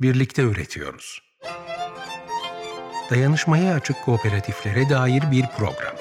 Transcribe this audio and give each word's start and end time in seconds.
birlikte 0.00 0.42
üretiyoruz. 0.42 1.22
Dayanışmaya 3.10 3.74
açık 3.74 4.04
kooperatiflere 4.04 4.88
dair 4.88 5.22
bir 5.30 5.44
program. 5.56 5.96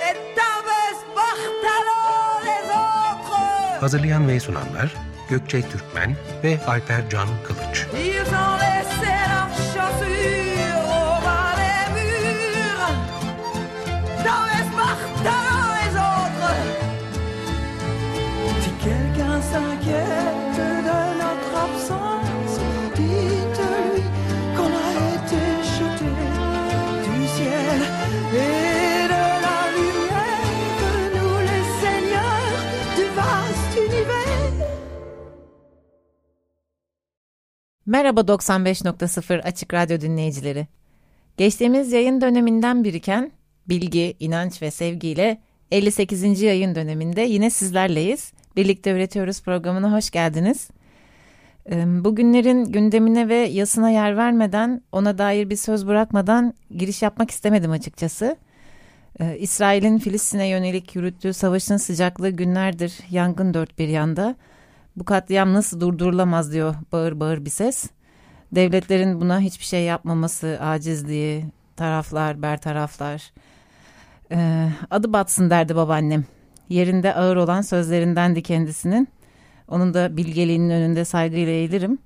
Hazırlayan 3.80 4.28
ve 4.28 4.40
sunanlar 4.40 4.96
Gökçe 5.30 5.62
Türkmen 5.62 6.16
ve 6.44 6.60
Alper 6.68 7.10
Can 7.10 7.28
Kılıç. 7.48 7.86
Merhaba 37.96 38.22
95.0 38.22 39.42
Açık 39.42 39.74
Radyo 39.74 40.02
dinleyicileri. 40.02 40.68
Geçtiğimiz 41.38 41.92
yayın 41.92 42.22
döneminden 42.22 42.84
biriken 42.84 43.32
bilgi, 43.70 44.16
inanç 44.20 44.62
ve 44.62 44.72
sevgiyle 44.72 45.42
58. 45.72 46.42
yayın 46.42 46.76
döneminde 46.76 47.22
yine 47.22 47.50
sizlerleyiz. 47.50 48.34
Birlikte 48.56 48.92
Üretiyoruz 48.92 49.42
programına 49.42 49.92
hoş 49.92 50.10
geldiniz. 50.10 50.70
Bugünlerin 51.76 52.66
gündemine 52.66 53.30
ve 53.30 53.36
yasına 53.36 53.90
yer 53.90 54.18
vermeden, 54.18 54.82
ona 54.92 55.18
dair 55.18 55.50
bir 55.50 55.56
söz 55.56 55.88
bırakmadan 55.88 56.54
giriş 56.78 57.02
yapmak 57.02 57.32
istemedim 57.32 57.72
açıkçası. 57.72 58.36
İsrail'in 59.40 59.98
Filistin'e 59.98 60.48
yönelik 60.48 60.96
yürüttüğü 60.96 61.34
savaşın 61.34 61.78
sıcaklığı 61.78 62.30
günlerdir 62.30 62.94
yangın 63.12 63.54
dört 63.54 63.80
bir 63.80 63.88
yanda. 63.88 64.36
Bu 64.98 65.06
katliam 65.06 65.54
nasıl 65.54 65.80
durdurulamaz 65.80 66.54
diyor 66.54 66.76
bağır 66.92 67.20
bağır 67.20 67.46
bir 67.46 67.50
ses. 67.50 67.90
Devletlerin 68.52 69.22
buna 69.22 69.40
hiçbir 69.40 69.66
şey 69.66 69.84
yapmaması, 69.84 70.58
acizliği, 70.62 71.46
taraflar, 71.76 72.42
bertaraflar. 72.42 73.32
Ee, 74.32 74.70
adı 74.92 75.14
batsın 75.14 75.50
derdi 75.50 75.76
babaannem. 75.76 76.26
Yerinde 76.70 77.16
ağır 77.16 77.36
olan 77.36 77.62
sözlerindendi 77.62 78.44
kendisinin. 78.44 79.08
Onun 79.68 79.94
da 79.94 80.18
bilgeliğinin 80.18 80.70
önünde 80.70 81.06
saygıyla 81.06 81.54
eğilirim. 81.54 81.98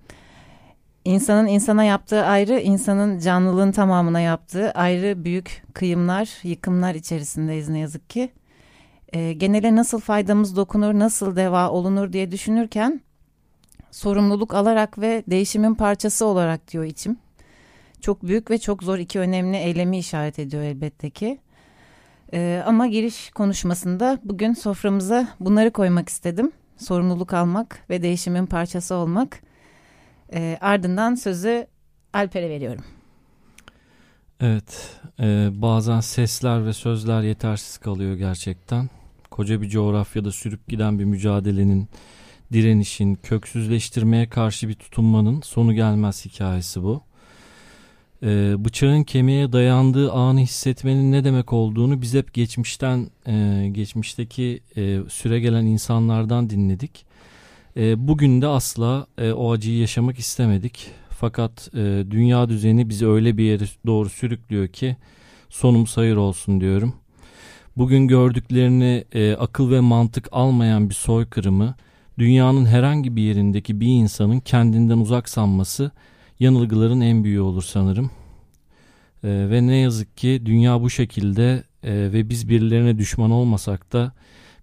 İnsanın 1.05 1.47
insana 1.47 1.83
yaptığı 1.83 2.25
ayrı, 2.25 2.59
insanın 2.59 3.19
canlılığın 3.19 3.71
tamamına 3.71 4.19
yaptığı 4.19 4.71
ayrı 4.71 5.25
büyük 5.25 5.63
kıyımlar, 5.73 6.29
yıkımlar 6.43 6.95
içerisindeyiz 6.95 7.69
ne 7.69 7.79
yazık 7.79 8.09
ki 8.09 8.31
e, 9.13 9.33
genele 9.33 9.75
nasıl 9.75 9.99
faydamız 9.99 10.55
dokunur, 10.55 10.93
nasıl 10.93 11.35
deva 11.35 11.69
olunur 11.69 12.13
diye 12.13 12.31
düşünürken 12.31 13.01
sorumluluk 13.91 14.53
alarak 14.53 14.99
ve 14.99 15.23
değişimin 15.27 15.75
parçası 15.75 16.25
olarak 16.25 16.71
diyor 16.71 16.83
içim. 16.83 17.17
Çok 18.01 18.23
büyük 18.23 18.51
ve 18.51 18.57
çok 18.57 18.83
zor 18.83 18.97
iki 18.97 19.19
önemli 19.19 19.57
eylemi 19.57 19.97
işaret 19.97 20.39
ediyor 20.39 20.63
elbette 20.63 21.09
ki. 21.09 21.39
E, 22.33 22.63
ama 22.65 22.87
giriş 22.87 23.29
konuşmasında 23.29 24.19
bugün 24.23 24.53
soframıza 24.53 25.27
bunları 25.39 25.71
koymak 25.71 26.09
istedim. 26.09 26.51
Sorumluluk 26.77 27.33
almak 27.33 27.85
ve 27.89 28.01
değişimin 28.01 28.45
parçası 28.45 28.95
olmak. 28.95 29.41
E, 30.33 30.57
ardından 30.61 31.15
sözü 31.15 31.67
Alper'e 32.13 32.49
veriyorum. 32.49 32.83
Evet, 34.41 34.99
e, 35.19 35.49
bazen 35.51 35.99
sesler 35.99 36.65
ve 36.65 36.73
sözler 36.73 37.21
yetersiz 37.21 37.77
kalıyor 37.77 38.15
gerçekten 38.15 38.89
koca 39.39 39.61
bir 39.61 39.69
coğrafyada 39.69 40.31
sürüp 40.31 40.67
giden 40.67 40.99
bir 40.99 41.05
mücadelenin, 41.05 41.87
direnişin, 42.53 43.15
köksüzleştirmeye 43.15 44.29
karşı 44.29 44.69
bir 44.69 44.73
tutunmanın 44.73 45.41
sonu 45.41 45.73
gelmez 45.73 46.25
hikayesi 46.25 46.83
bu. 46.83 47.03
Ee, 48.23 48.55
bıçağın 48.65 49.03
kemiğe 49.03 49.51
dayandığı 49.51 50.11
anı 50.11 50.39
hissetmenin 50.39 51.11
ne 51.11 51.23
demek 51.23 51.53
olduğunu 51.53 52.01
biz 52.01 52.13
hep 52.13 52.33
geçmişten, 52.33 53.09
e, 53.27 53.67
geçmişteki 53.71 54.59
e, 54.77 54.99
süre 55.09 55.39
gelen 55.39 55.65
insanlardan 55.65 56.49
dinledik. 56.49 57.05
E, 57.77 58.07
bugün 58.07 58.41
de 58.41 58.47
asla 58.47 59.07
e, 59.17 59.31
o 59.31 59.51
acıyı 59.51 59.77
yaşamak 59.77 60.19
istemedik. 60.19 60.91
Fakat 61.09 61.69
e, 61.73 62.03
dünya 62.11 62.49
düzeni 62.49 62.89
bizi 62.89 63.07
öyle 63.07 63.37
bir 63.37 63.43
yere 63.43 63.65
doğru 63.85 64.09
sürüklüyor 64.09 64.67
ki 64.67 64.97
sonum 65.49 65.87
sayır 65.87 66.15
olsun 66.15 66.61
diyorum 66.61 66.93
bugün 67.79 68.07
gördüklerini 68.07 69.05
e, 69.13 69.33
akıl 69.33 69.71
ve 69.71 69.79
mantık 69.79 70.27
almayan 70.31 70.89
bir 70.89 70.95
soykırımı 70.95 71.75
dünyanın 72.17 72.65
herhangi 72.65 73.15
bir 73.15 73.21
yerindeki 73.21 73.79
bir 73.79 73.87
insanın 73.87 74.39
kendinden 74.39 74.97
uzak 74.97 75.29
sanması 75.29 75.91
yanılgıların 76.39 77.01
en 77.01 77.23
büyüğü 77.23 77.39
olur 77.39 77.63
sanırım. 77.63 78.11
E, 79.23 79.29
ve 79.49 79.67
ne 79.67 79.75
yazık 79.75 80.17
ki 80.17 80.41
dünya 80.45 80.81
bu 80.81 80.89
şekilde 80.89 81.63
e, 81.83 81.93
ve 81.93 82.29
biz 82.29 82.49
birilerine 82.49 82.97
düşman 82.97 83.31
olmasak 83.31 83.93
da 83.93 84.11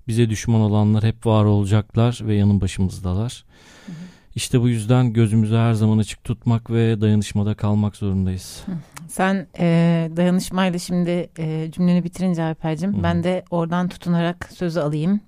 bize 0.09 0.31
düşman 0.31 0.61
olanlar 0.61 1.05
hep 1.05 1.27
var 1.27 1.45
olacaklar 1.45 2.21
ve 2.23 2.35
yanın 2.35 2.61
başımızdalar. 2.61 3.45
Hı 3.87 3.93
hı. 3.93 4.16
İşte 4.37 4.61
bu 4.61 4.69
yüzden 4.69 5.13
gözümüzü 5.13 5.57
her 5.57 5.73
zaman 5.73 5.99
açık 5.99 6.25
tutmak 6.25 6.71
ve 6.71 7.01
dayanışmada 7.01 7.55
kalmak 7.55 7.97
zorundayız. 7.97 8.65
Sen 9.09 9.47
e, 9.59 10.11
dayanışmayla 10.17 10.79
şimdi 10.79 11.29
e, 11.39 11.71
cümleni 11.73 12.05
bitirince 12.05 12.43
Alper'cim 12.43 13.03
ben 13.03 13.25
de 13.25 13.45
oradan 13.51 13.89
tutunarak 13.89 14.51
sözü 14.55 14.81
alayım. 14.81 15.21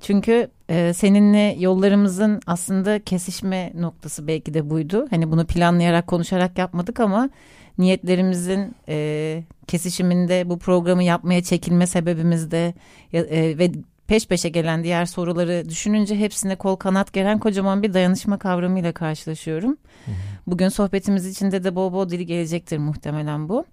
Çünkü 0.00 0.48
e, 0.68 0.92
seninle 0.92 1.56
yollarımızın 1.58 2.40
aslında 2.46 3.04
kesişme 3.04 3.72
noktası 3.74 4.26
belki 4.26 4.54
de 4.54 4.70
buydu. 4.70 5.06
Hani 5.10 5.30
bunu 5.30 5.46
planlayarak 5.46 6.06
konuşarak 6.06 6.58
yapmadık 6.58 7.00
ama 7.00 7.30
niyetlerimizin 7.78 8.74
e, 8.88 9.42
kesişiminde 9.66 10.48
bu 10.48 10.58
programı 10.58 11.02
yapmaya 11.02 11.42
çekilme 11.42 11.86
sebebimiz 11.86 12.50
de 12.50 12.74
e, 13.12 13.58
ve 13.58 13.72
peş 14.08 14.28
peşe 14.28 14.48
gelen 14.48 14.84
diğer 14.84 15.04
soruları 15.04 15.68
düşününce 15.68 16.18
hepsine 16.18 16.56
kol 16.56 16.76
kanat 16.76 17.12
gelen 17.12 17.38
kocaman 17.38 17.82
bir 17.82 17.94
dayanışma 17.94 18.38
kavramıyla 18.38 18.92
karşılaşıyorum. 18.92 19.70
Hı 20.04 20.10
hı. 20.10 20.14
Bugün 20.46 20.68
sohbetimiz 20.68 21.26
içinde 21.26 21.64
de 21.64 21.74
bol 21.74 21.92
bol 21.92 22.08
dili 22.08 22.26
gelecektir 22.26 22.78
muhtemelen 22.78 23.48
bu. 23.48 23.64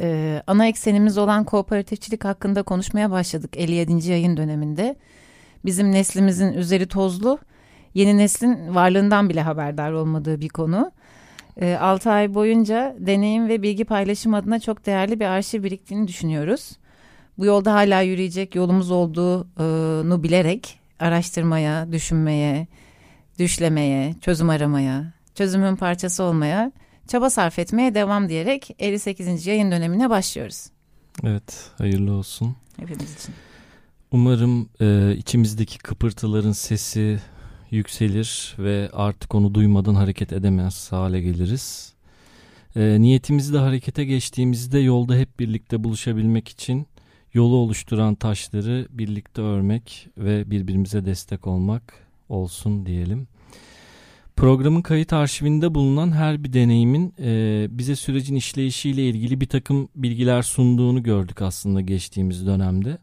Ee, 0.00 0.42
ana 0.46 0.66
eksenimiz 0.66 1.18
olan 1.18 1.44
kooperatifçilik 1.44 2.24
hakkında 2.24 2.62
konuşmaya 2.62 3.10
başladık 3.10 3.50
57. 3.56 4.10
yayın 4.10 4.36
döneminde. 4.36 4.96
Bizim 5.64 5.92
neslimizin 5.92 6.52
üzeri 6.52 6.86
tozlu, 6.86 7.38
yeni 7.94 8.18
neslin 8.18 8.74
varlığından 8.74 9.28
bile 9.28 9.42
haberdar 9.42 9.92
olmadığı 9.92 10.40
bir 10.40 10.48
konu. 10.48 10.92
Ee, 11.60 11.76
6 11.80 12.10
ay 12.10 12.34
boyunca 12.34 12.96
deneyim 12.98 13.48
ve 13.48 13.62
bilgi 13.62 13.84
paylaşım 13.84 14.34
adına 14.34 14.60
çok 14.60 14.86
değerli 14.86 15.20
bir 15.20 15.24
arşiv 15.24 15.62
biriktiğini 15.62 16.08
düşünüyoruz 16.08 16.79
bu 17.38 17.44
yolda 17.44 17.74
hala 17.74 18.00
yürüyecek 18.00 18.54
yolumuz 18.54 18.90
olduğunu 18.90 20.22
bilerek 20.22 20.80
araştırmaya, 20.98 21.92
düşünmeye, 21.92 22.66
düşlemeye, 23.38 24.14
çözüm 24.20 24.50
aramaya, 24.50 25.12
çözümün 25.34 25.76
parçası 25.76 26.22
olmaya, 26.22 26.72
çaba 27.08 27.30
sarf 27.30 27.58
etmeye 27.58 27.94
devam 27.94 28.28
diyerek 28.28 28.74
58. 28.78 29.46
yayın 29.46 29.70
dönemine 29.70 30.10
başlıyoruz. 30.10 30.66
Evet, 31.24 31.70
hayırlı 31.78 32.12
olsun. 32.12 32.56
Hepimiz 32.76 33.14
için. 33.14 33.34
Umarım 34.12 34.68
e, 34.80 35.16
içimizdeki 35.16 35.78
kıpırtıların 35.78 36.52
sesi 36.52 37.20
yükselir 37.70 38.56
ve 38.58 38.90
artık 38.92 39.34
onu 39.34 39.54
duymadan 39.54 39.94
hareket 39.94 40.32
edemez 40.32 40.92
hale 40.92 41.20
geliriz. 41.20 41.94
E, 42.76 43.00
niyetimizde 43.00 43.58
harekete 43.58 44.04
geçtiğimizde 44.04 44.78
yolda 44.78 45.14
hep 45.14 45.40
birlikte 45.40 45.84
buluşabilmek 45.84 46.48
için 46.48 46.86
yolu 47.34 47.56
oluşturan 47.56 48.14
taşları 48.14 48.86
birlikte 48.90 49.42
örmek 49.42 50.08
ve 50.18 50.50
birbirimize 50.50 51.04
destek 51.04 51.46
olmak 51.46 51.94
olsun 52.28 52.86
diyelim. 52.86 53.28
Programın 54.36 54.82
kayıt 54.82 55.12
arşivinde 55.12 55.74
bulunan 55.74 56.12
her 56.12 56.44
bir 56.44 56.52
deneyimin 56.52 57.14
e, 57.18 57.66
bize 57.70 57.96
sürecin 57.96 58.34
işleyişiyle 58.34 59.08
ilgili 59.08 59.40
bir 59.40 59.46
takım 59.46 59.88
bilgiler 59.96 60.42
sunduğunu 60.42 61.02
gördük 61.02 61.42
aslında 61.42 61.80
geçtiğimiz 61.80 62.46
dönemde. 62.46 62.98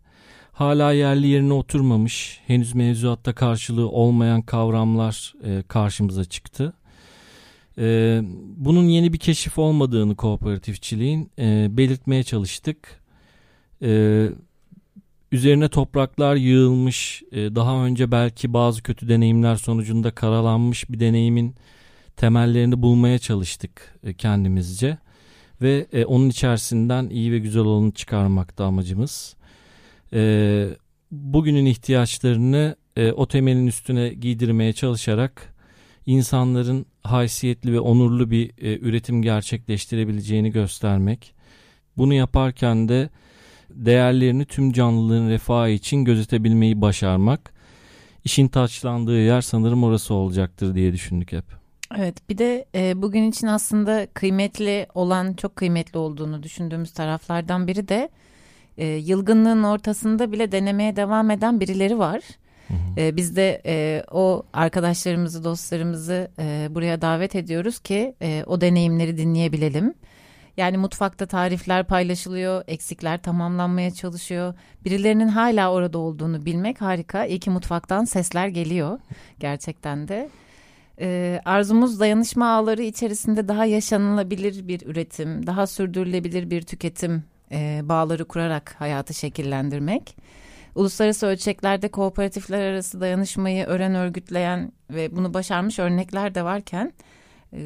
Hala 0.52 0.92
yerli 0.92 1.28
yerine 1.28 1.54
oturmamış, 1.54 2.40
henüz 2.48 2.76
mevzuatta 2.76 3.36
karşılığı 3.36 3.90
olmayan 3.90 4.42
kavramlar 4.42 5.34
e, 5.44 5.64
karşımıza 5.68 6.26
çıktı. 6.26 6.74
E, 7.78 8.20
bunun 8.58 8.84
yeni 8.84 9.14
bir 9.14 9.18
keşif 9.18 9.58
olmadığını 9.58 10.16
kooperatifçiliğin 10.16 11.32
e, 11.40 11.68
belirtmeye 11.78 12.24
çalıştık 12.24 13.02
e, 13.82 14.30
üzerine 15.32 15.70
topraklar 15.70 16.36
yığılmış, 16.36 17.24
e, 17.32 17.56
daha 17.56 17.86
önce 17.86 18.12
belki 18.12 18.54
bazı 18.54 18.84
kötü 18.84 19.10
deneyimler 19.10 19.56
sonucunda 19.56 20.12
karalanmış 20.12 20.90
bir 20.90 21.00
deneyimin 21.00 21.56
temellerini 22.18 22.82
bulmaya 22.82 23.20
çalıştık 23.20 24.00
e, 24.04 24.14
kendimizce 24.14 24.98
ve 25.62 25.88
e, 25.94 26.06
onun 26.06 26.30
içerisinden 26.30 27.10
iyi 27.10 27.32
ve 27.32 27.40
güzel 27.40 27.64
olanı 27.64 27.92
çıkarmakta 27.92 28.66
amacımız. 28.66 29.36
E, 30.14 30.70
bugünün 31.12 31.66
ihtiyaçlarını 31.66 32.76
e, 32.96 33.12
o 33.12 33.28
temelin 33.28 33.68
üstüne 33.68 34.10
giydirmeye 34.10 34.74
çalışarak 34.74 35.54
insanların 36.06 36.86
haysiyetli 37.04 37.74
ve 37.74 37.80
onurlu 37.80 38.32
bir 38.32 38.50
e, 38.50 38.80
üretim 38.80 39.22
gerçekleştirebileceğini 39.22 40.52
göstermek. 40.52 41.34
Bunu 41.98 42.14
yaparken 42.14 42.90
de 42.90 43.10
değerlerini 43.86 44.46
tüm 44.46 44.72
canlılığın 44.72 45.30
refahı 45.30 45.70
için 45.70 46.06
gözetebilmeyi 46.06 46.82
başarmak. 46.82 47.54
İşin 48.24 48.48
taçlandığı 48.48 49.22
yer 49.22 49.42
sanırım 49.42 49.84
orası 49.84 50.14
olacaktır 50.14 50.76
diye 50.76 50.94
düşündük 50.94 51.32
hep. 51.32 51.46
Evet 51.98 52.30
bir 52.30 52.38
de 52.38 52.66
e, 52.76 53.02
bugün 53.02 53.30
için 53.30 53.48
aslında 53.48 54.08
kıymetli 54.14 54.88
olan 54.94 55.34
çok 55.34 55.56
kıymetli 55.56 56.00
olduğunu 56.00 56.44
düşündüğümüz 56.44 56.92
taraflardan 56.92 57.68
biri 57.68 57.88
de 57.88 58.10
e, 58.78 58.86
yılgınlığın 58.88 59.64
ortasında 59.64 60.32
bile 60.32 60.52
denemeye 60.52 60.96
devam 60.96 61.32
eden 61.32 61.60
birileri 61.60 62.00
var. 62.00 62.22
Hı 62.68 62.74
hı. 62.74 63.02
E, 63.02 63.16
biz 63.16 63.36
de 63.36 63.62
e, 63.66 64.04
o 64.12 64.44
arkadaşlarımızı 64.54 65.44
dostlarımızı 65.44 66.32
e, 66.40 66.68
buraya 66.72 67.02
davet 67.02 67.36
ediyoruz 67.36 67.80
ki 67.80 68.16
e, 68.22 68.44
o 68.48 68.62
deneyimleri 68.62 69.18
dinleyebilelim. 69.18 69.94
Yani 70.58 70.78
mutfakta 70.78 71.26
tarifler 71.26 71.84
paylaşılıyor, 71.84 72.64
eksikler 72.68 73.22
tamamlanmaya 73.22 73.92
çalışıyor. 73.92 74.54
Birilerinin 74.86 75.28
hala 75.28 75.72
orada 75.72 75.98
olduğunu 75.98 76.46
bilmek 76.46 76.82
harika. 76.82 77.26
İyi 77.26 77.40
ki 77.40 77.50
mutfaktan 77.50 78.06
sesler 78.06 78.48
geliyor 78.48 79.00
gerçekten 79.40 80.08
de. 80.08 80.30
Ee, 81.00 81.42
arzumuz 81.46 82.00
dayanışma 82.00 82.50
ağları 82.54 82.84
içerisinde 82.84 83.48
daha 83.48 83.66
yaşanılabilir 83.66 84.68
bir 84.68 84.88
üretim, 84.88 85.48
daha 85.48 85.68
sürdürülebilir 85.68 86.50
bir 86.50 86.62
tüketim 86.62 87.24
e, 87.52 87.82
bağları 87.84 88.26
kurarak 88.26 88.76
hayatı 88.80 89.14
şekillendirmek. 89.14 90.18
Uluslararası 90.76 91.28
ölçeklerde 91.28 91.88
kooperatifler 91.88 92.62
arası 92.62 93.02
dayanışmayı 93.02 93.66
öğren 93.66 93.96
örgütleyen 93.96 94.72
ve 94.90 95.16
bunu 95.16 95.34
başarmış 95.34 95.80
örnekler 95.80 96.36
de 96.36 96.44
varken 96.44 96.86
e, 96.86 97.17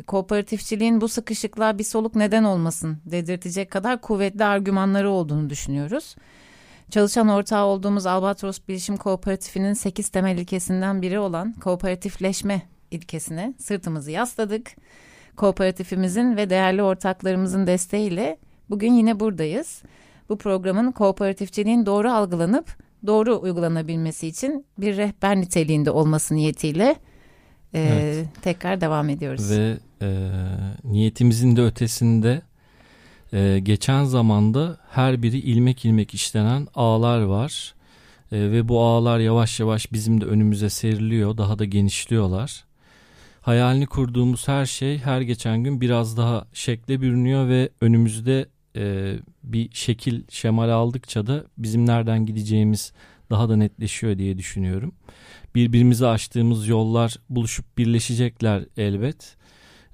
kooperatifçiliğin 0.08 1.02
bu 1.02 1.08
sıkışıklığa 1.08 1.78
bir 1.78 1.84
soluk 1.84 2.16
neden 2.16 2.44
olmasın 2.44 2.98
dedirtecek 3.06 3.72
kadar 3.72 4.02
kuvvetli 4.02 4.46
argümanları 4.46 5.10
olduğunu 5.10 5.50
düşünüyoruz. 5.50 6.16
Çalışan 6.90 7.28
ortağı 7.28 7.66
olduğumuz 7.66 8.06
Albatros 8.06 8.60
Bilişim 8.68 8.98
Kooperatifi'nin 8.98 9.74
8 9.74 10.10
temel 10.10 10.38
ilkesinden 10.38 11.02
biri 11.02 11.20
olan 11.20 11.54
kooperatifleşme 11.54 12.62
ilkesine 12.92 13.54
sırtımızı 13.58 14.12
yasladık. 14.12 14.72
Kooperatifimizin 15.36 16.38
ve 16.38 16.50
değerli 16.50 16.84
ortaklarımızın 16.84 17.68
desteğiyle 17.68 18.38
bugün 18.70 18.94
yine 18.94 19.20
buradayız. 19.20 19.84
Bu 20.30 20.38
programın 20.38 20.92
kooperatifçiliğin 20.92 21.86
doğru 21.86 22.12
algılanıp 22.12 22.78
doğru 23.08 23.40
uygulanabilmesi 23.42 24.28
için 24.28 24.66
bir 24.78 24.98
rehber 24.98 25.38
niteliğinde 25.38 25.92
olması 25.92 26.36
niyetiyle 26.36 26.96
e, 27.74 27.80
evet. 27.80 28.28
tekrar 28.42 28.82
devam 28.82 29.10
ediyoruz. 29.10 29.52
Ve 29.52 29.78
e, 30.02 30.30
niyetimizin 30.84 31.56
de 31.56 31.62
ötesinde 31.62 32.42
e, 33.34 33.60
geçen 33.64 34.04
zamanda 34.04 34.78
her 34.90 35.24
biri 35.24 35.38
ilmek 35.38 35.86
ilmek 35.86 36.14
işlenen 36.14 36.68
ağlar 36.76 37.22
var. 37.22 37.74
E, 38.32 38.52
ve 38.52 38.68
bu 38.68 38.82
ağlar 38.82 39.20
yavaş 39.20 39.60
yavaş 39.60 39.92
bizim 39.92 40.22
de 40.22 40.26
önümüze 40.26 40.70
seriliyor, 40.70 41.38
daha 41.38 41.60
da 41.60 41.66
genişliyorlar. 41.66 42.64
Hayalini 43.42 43.86
kurduğumuz 43.86 44.48
her 44.48 44.66
şey 44.66 44.98
her 44.98 45.22
geçen 45.22 45.64
gün 45.64 45.82
biraz 45.82 46.18
daha 46.18 46.46
şekle 46.54 47.02
bürünüyor 47.02 47.48
ve 47.48 47.70
önümüzde 47.82 48.46
e, 48.76 49.14
bir 49.44 49.70
şekil 49.74 50.24
şemal 50.30 50.70
aldıkça 50.70 51.28
da 51.28 51.44
bizim 51.58 51.86
nereden 51.86 52.26
gideceğimiz 52.26 52.94
daha 53.30 53.50
da 53.50 53.56
netleşiyor 53.56 54.18
diye 54.18 54.38
düşünüyorum. 54.38 54.94
Birbirimize 55.56 56.08
açtığımız 56.08 56.68
yollar 56.68 57.16
buluşup 57.30 57.78
birleşecekler 57.78 58.66
elbet. 58.78 59.38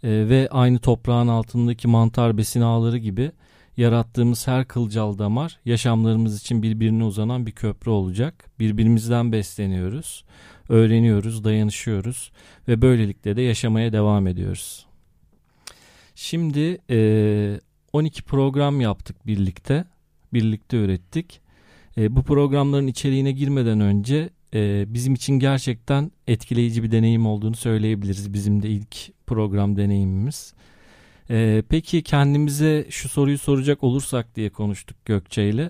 E, 0.04 0.09
ve 0.09 0.48
aynı 0.51 0.80
toprağın 0.80 1.27
altındaki 1.27 1.88
mantar 1.88 2.38
besin 2.38 2.62
ağları 2.62 2.98
gibi 2.98 3.31
yarattığımız 3.77 4.48
her 4.48 4.68
kılcal 4.68 5.18
damar 5.18 5.59
yaşamlarımız 5.65 6.42
için 6.42 6.63
birbirine 6.63 7.04
uzanan 7.04 7.45
bir 7.45 7.51
köprü 7.51 7.92
olacak. 7.92 8.45
Birbirimizden 8.59 9.31
besleniyoruz, 9.31 10.24
öğreniyoruz, 10.69 11.44
dayanışıyoruz 11.44 12.31
ve 12.68 12.81
böylelikle 12.81 13.36
de 13.36 13.42
yaşamaya 13.42 13.94
devam 13.94 14.27
ediyoruz. 14.27 14.86
Şimdi 16.15 16.77
e, 16.89 17.60
12 17.94 18.24
program 18.24 18.81
yaptık 18.81 19.27
birlikte. 19.27 19.86
Birlikte 20.33 20.77
ürettik. 20.77 21.42
E, 21.98 22.15
bu 22.15 22.24
programların 22.24 22.88
içeriğine 22.88 23.31
girmeden 23.31 23.80
önce 23.80 24.30
e, 24.54 24.86
bizim 24.94 25.14
için 25.14 25.34
gerçekten 25.34 26.12
etkileyici 26.28 26.84
bir 26.84 26.92
deneyim 26.92 27.26
olduğunu 27.26 27.56
söyleyebiliriz. 27.56 28.34
Bizim 28.34 28.64
de 28.64 28.70
ilk 28.70 29.26
program 29.28 29.78
deneyimimiz. 29.78 30.54
E, 31.30 31.64
peki 31.70 32.04
kendimize 32.04 32.86
şu 32.90 33.10
soruyu 33.10 33.38
soracak 33.38 33.84
olursak 33.84 34.36
diye 34.36 34.50
konuştuk 34.50 35.06
Gökçe 35.06 35.50
ile. 35.50 35.70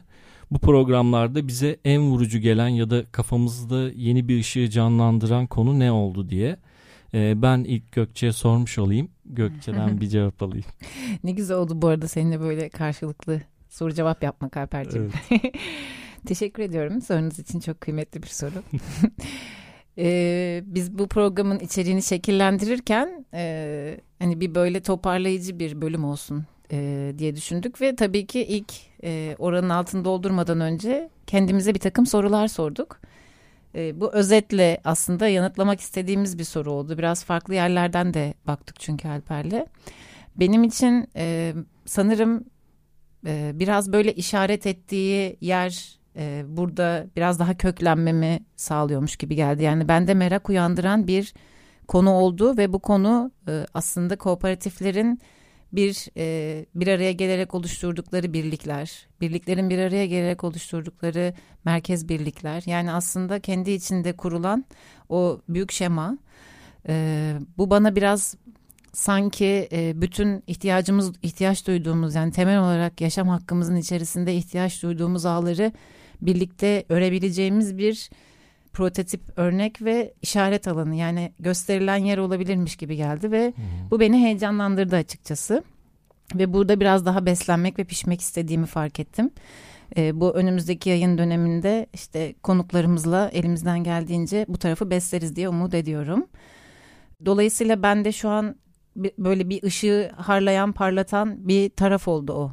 Bu 0.52 0.60
programlarda 0.60 1.48
bize 1.48 1.78
en 1.86 2.02
vurucu 2.02 2.40
gelen 2.40 2.68
ya 2.68 2.90
da 2.90 3.06
kafamızda 3.12 3.92
yeni 3.96 4.28
bir 4.28 4.40
ışığı 4.40 4.70
canlandıran 4.70 5.48
konu 5.48 5.80
ne 5.80 5.92
oldu 5.92 6.30
diye. 6.30 6.58
E, 7.14 7.42
ben 7.42 7.64
ilk 7.64 7.92
Gökçe'ye 7.92 8.32
sormuş 8.32 8.78
olayım. 8.78 9.10
Gökçe'den 9.26 10.02
bir 10.02 10.08
cevap 10.08 10.44
alayım. 10.44 10.66
ne 11.24 11.32
güzel 11.32 11.58
oldu 11.58 11.82
bu 11.82 11.88
arada 11.88 12.08
seninle 12.08 12.40
böyle 12.40 12.70
karşılıklı 12.70 13.42
soru 13.70 13.94
cevap 13.94 14.24
yapmak 14.24 14.58
Alper'ciğim. 14.58 15.12
Evet. 15.32 15.42
Teşekkür 16.28 16.64
ediyorum. 16.64 17.02
Sorunuz 17.02 17.40
için 17.40 17.60
çok 17.60 17.82
kıymetli 17.82 18.24
bir 18.24 18.28
soru. 18.28 18.64
ee, 19.98 20.64
biz 20.66 20.98
bu 20.98 21.08
programın 21.08 21.60
içeriğini 21.60 22.04
şekillendirirken 22.04 23.26
e, 23.34 24.00
hani 24.20 24.40
bir 24.40 24.56
böyle 24.56 24.82
toparlayıcı 24.82 25.60
bir 25.60 25.82
bölüm 25.82 26.04
olsun 26.06 26.46
e, 26.72 27.12
diye 27.18 27.36
düşündük 27.36 27.82
ve 27.82 27.96
tabii 27.96 28.28
ki 28.28 28.46
ilk 28.46 28.74
e, 29.04 29.36
oranın 29.40 29.70
altını 29.70 30.06
doldurmadan 30.06 30.60
önce 30.60 31.10
kendimize 31.28 31.74
bir 31.74 31.80
takım 31.80 32.06
sorular 32.06 32.48
sorduk. 32.48 33.00
E, 33.76 34.02
bu 34.02 34.14
özetle 34.14 34.82
aslında 34.84 35.28
yanıtlamak 35.28 35.80
istediğimiz 35.80 36.40
bir 36.40 36.44
soru 36.44 36.72
oldu. 36.72 36.98
Biraz 36.98 37.24
farklı 37.24 37.54
yerlerden 37.54 38.14
de 38.14 38.34
baktık 38.48 38.80
çünkü 38.80 39.08
Alper'le. 39.08 39.66
Benim 40.36 40.64
için 40.64 41.08
e, 41.16 41.54
sanırım 41.86 42.46
e, 43.28 43.52
biraz 43.54 43.94
böyle 43.94 44.14
işaret 44.14 44.66
ettiği 44.68 45.38
yer 45.42 45.96
e, 46.18 46.44
burada 46.47 47.07
biraz 47.16 47.40
daha 47.40 47.57
köklenmemi 47.57 48.40
sağlıyormuş 48.56 49.16
gibi 49.16 49.36
geldi. 49.36 49.64
Yani 49.64 49.88
bende 49.88 50.14
merak 50.14 50.50
uyandıran 50.50 51.07
bir 51.07 51.33
konu 51.88 52.12
oldu 52.12 52.57
ve 52.57 52.74
bu 52.74 52.80
konu 52.80 53.31
e, 53.47 53.66
aslında 53.74 54.16
kooperatiflerin 54.16 55.21
bir 55.74 56.07
e, 56.18 56.66
bir 56.76 56.88
araya 56.88 57.12
gelerek 57.12 57.56
oluşturdukları 57.56 58.33
birlikler, 58.33 59.07
birliklerin 59.21 59.69
bir 59.69 59.80
araya 59.80 60.06
gelerek 60.06 60.44
oluşturdukları 60.44 61.33
merkez 61.66 62.09
birlikler. 62.09 62.64
Yani 62.66 62.92
aslında 62.92 63.40
kendi 63.40 63.71
içinde 63.71 64.14
kurulan 64.14 64.66
o 65.09 65.42
büyük 65.50 65.71
şema. 65.71 66.18
E, 66.90 67.33
bu 67.57 67.69
bana 67.69 67.95
biraz 67.95 68.36
sanki 68.94 69.68
e, 69.71 70.02
bütün 70.02 70.44
ihtiyacımız 70.47 71.12
ihtiyaç 71.21 71.68
duyduğumuz 71.68 72.16
yani 72.16 72.31
temel 72.31 72.59
olarak 72.59 73.02
yaşam 73.02 73.28
hakkımızın 73.28 73.76
içerisinde 73.76 74.36
ihtiyaç 74.36 74.83
duyduğumuz 74.83 75.26
ağları 75.26 75.71
birlikte 76.21 76.86
örebileceğimiz 76.90 77.78
bir 77.78 78.09
prototip 78.74 79.21
örnek 79.36 79.81
ve 79.81 80.14
işaret 80.21 80.68
alanı 80.68 80.95
yani 80.95 81.33
gösterilen 81.40 81.97
yer 81.97 82.18
olabilirmiş 82.18 82.76
gibi 82.76 82.95
geldi 82.95 83.31
ve 83.31 83.54
hmm. 83.56 83.92
bu 83.92 84.00
beni 84.00 84.24
heyecanlandırdı 84.24 84.95
açıkçası. 84.95 85.64
Ve 86.36 86.54
burada 86.54 86.80
biraz 86.80 87.06
daha 87.06 87.26
beslenmek 87.26 87.80
ve 87.80 87.83
pişmek 87.83 88.21
istediğimi 88.21 88.66
fark 88.66 89.00
ettim. 89.00 89.31
E, 89.97 90.19
bu 90.19 90.31
önümüzdeki 90.31 90.90
yayın 90.90 91.18
döneminde 91.18 91.88
işte 91.94 92.36
konuklarımızla 92.44 93.30
elimizden 93.33 93.83
geldiğince 93.83 94.45
bu 94.47 94.57
tarafı 94.57 94.90
besleriz 94.90 95.36
diye 95.36 95.50
umut 95.50 95.74
ediyorum. 95.74 96.28
Dolayısıyla 97.26 97.83
ben 97.83 98.06
de 98.06 98.12
şu 98.12 98.30
an 98.30 98.56
böyle 99.18 99.50
bir 99.50 99.64
ışığı 99.64 100.12
harlayan, 100.16 100.71
parlatan 100.71 101.47
bir 101.47 101.69
taraf 101.69 102.07
oldu 102.07 102.33
o. 102.33 102.52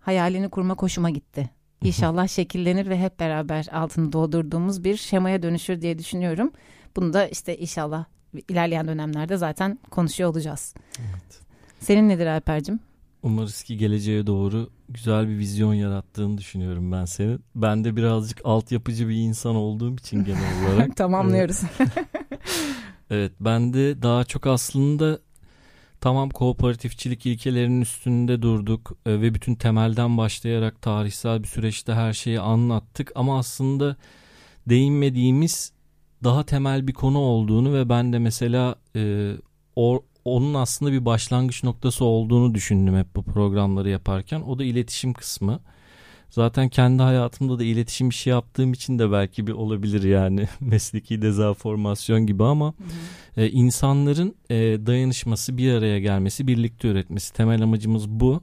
Hayalini 0.00 0.48
kurma 0.48 0.74
hoşuma 0.74 1.10
gitti. 1.10 1.50
İnşallah 1.84 2.28
şekillenir 2.28 2.88
ve 2.88 2.98
hep 3.00 3.20
beraber 3.20 3.66
altını 3.72 4.12
doldurduğumuz 4.12 4.84
bir 4.84 4.96
şemaya 4.96 5.42
dönüşür 5.42 5.80
diye 5.80 5.98
düşünüyorum. 5.98 6.52
Bunu 6.96 7.12
da 7.12 7.26
işte 7.28 7.56
inşallah 7.56 8.04
ilerleyen 8.48 8.88
dönemlerde 8.88 9.36
zaten 9.36 9.78
konuşuyor 9.90 10.30
olacağız. 10.30 10.74
Evet. 10.98 11.40
Senin 11.80 12.08
nedir 12.08 12.26
Alper'cim? 12.26 12.80
Umarız 13.22 13.62
ki 13.62 13.76
geleceğe 13.76 14.26
doğru 14.26 14.70
güzel 14.88 15.28
bir 15.28 15.38
vizyon 15.38 15.74
yarattığını 15.74 16.38
düşünüyorum 16.38 16.92
ben 16.92 17.04
senin. 17.04 17.40
Ben 17.54 17.84
de 17.84 17.96
birazcık 17.96 18.40
altyapıcı 18.44 19.08
bir 19.08 19.14
insan 19.16 19.56
olduğum 19.56 19.94
için 19.94 20.24
genel 20.24 20.68
olarak. 20.74 20.96
Tamamlıyoruz. 20.96 21.60
evet 23.10 23.32
ben 23.40 23.72
de 23.72 24.02
daha 24.02 24.24
çok 24.24 24.46
aslında 24.46 25.18
tamam 26.04 26.30
kooperatifçilik 26.30 27.26
ilkelerinin 27.26 27.80
üstünde 27.80 28.42
durduk 28.42 28.92
e, 29.06 29.20
ve 29.20 29.34
bütün 29.34 29.54
temelden 29.54 30.16
başlayarak 30.18 30.82
tarihsel 30.82 31.42
bir 31.42 31.48
süreçte 31.48 31.94
her 31.94 32.12
şeyi 32.12 32.40
anlattık 32.40 33.12
ama 33.14 33.38
aslında 33.38 33.96
değinmediğimiz 34.68 35.72
daha 36.24 36.46
temel 36.46 36.86
bir 36.86 36.92
konu 36.92 37.18
olduğunu 37.18 37.74
ve 37.74 37.88
ben 37.88 38.12
de 38.12 38.18
mesela 38.18 38.74
e, 38.96 39.32
o, 39.76 40.02
onun 40.24 40.54
aslında 40.54 40.92
bir 40.92 41.04
başlangıç 41.04 41.64
noktası 41.64 42.04
olduğunu 42.04 42.54
düşündüm 42.54 42.96
hep 42.96 43.16
bu 43.16 43.22
programları 43.22 43.90
yaparken. 43.90 44.40
O 44.40 44.58
da 44.58 44.64
iletişim 44.64 45.12
kısmı. 45.12 45.60
Zaten 46.34 46.68
kendi 46.68 47.02
hayatımda 47.02 47.58
da 47.58 47.64
iletişim 47.64 48.08
işi 48.08 48.30
yaptığım 48.30 48.72
için 48.72 48.98
de 48.98 49.12
belki 49.12 49.46
bir 49.46 49.52
olabilir 49.52 50.02
yani 50.02 50.48
mesleki 50.60 51.22
dezaformasyon 51.22 52.26
gibi 52.26 52.44
ama 52.44 52.74
e, 53.36 53.50
insanların 53.50 54.34
e, 54.50 54.56
dayanışması, 54.56 55.58
bir 55.58 55.72
araya 55.72 56.00
gelmesi, 56.00 56.46
birlikte 56.46 56.88
üretmesi 56.88 57.32
temel 57.32 57.62
amacımız 57.62 58.08
bu. 58.08 58.42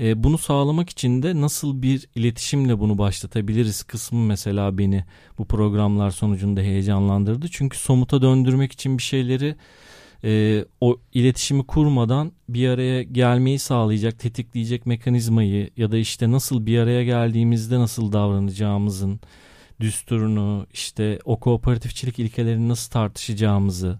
E, 0.00 0.24
bunu 0.24 0.38
sağlamak 0.38 0.90
için 0.90 1.22
de 1.22 1.40
nasıl 1.40 1.82
bir 1.82 2.08
iletişimle 2.14 2.78
bunu 2.78 2.98
başlatabiliriz 2.98 3.82
kısmı 3.82 4.20
mesela 4.20 4.78
beni 4.78 5.04
bu 5.38 5.44
programlar 5.44 6.10
sonucunda 6.10 6.60
heyecanlandırdı. 6.60 7.48
Çünkü 7.50 7.78
somuta 7.78 8.22
döndürmek 8.22 8.72
için 8.72 8.98
bir 8.98 9.02
şeyleri 9.02 9.56
e, 10.24 10.64
o 10.80 11.00
iletişimi 11.12 11.66
kurmadan 11.66 12.32
bir 12.48 12.68
araya 12.68 13.02
gelmeyi 13.02 13.58
sağlayacak, 13.58 14.18
tetikleyecek 14.18 14.86
mekanizmayı 14.86 15.70
ya 15.76 15.92
da 15.92 15.96
işte 15.96 16.30
nasıl 16.30 16.66
bir 16.66 16.78
araya 16.78 17.04
geldiğimizde 17.04 17.78
nasıl 17.78 18.12
davranacağımızın 18.12 19.20
düsturunu, 19.80 20.66
işte 20.72 21.18
o 21.24 21.40
kooperatifçilik 21.40 22.18
ilkelerini 22.18 22.68
nasıl 22.68 22.90
tartışacağımızı 22.90 23.98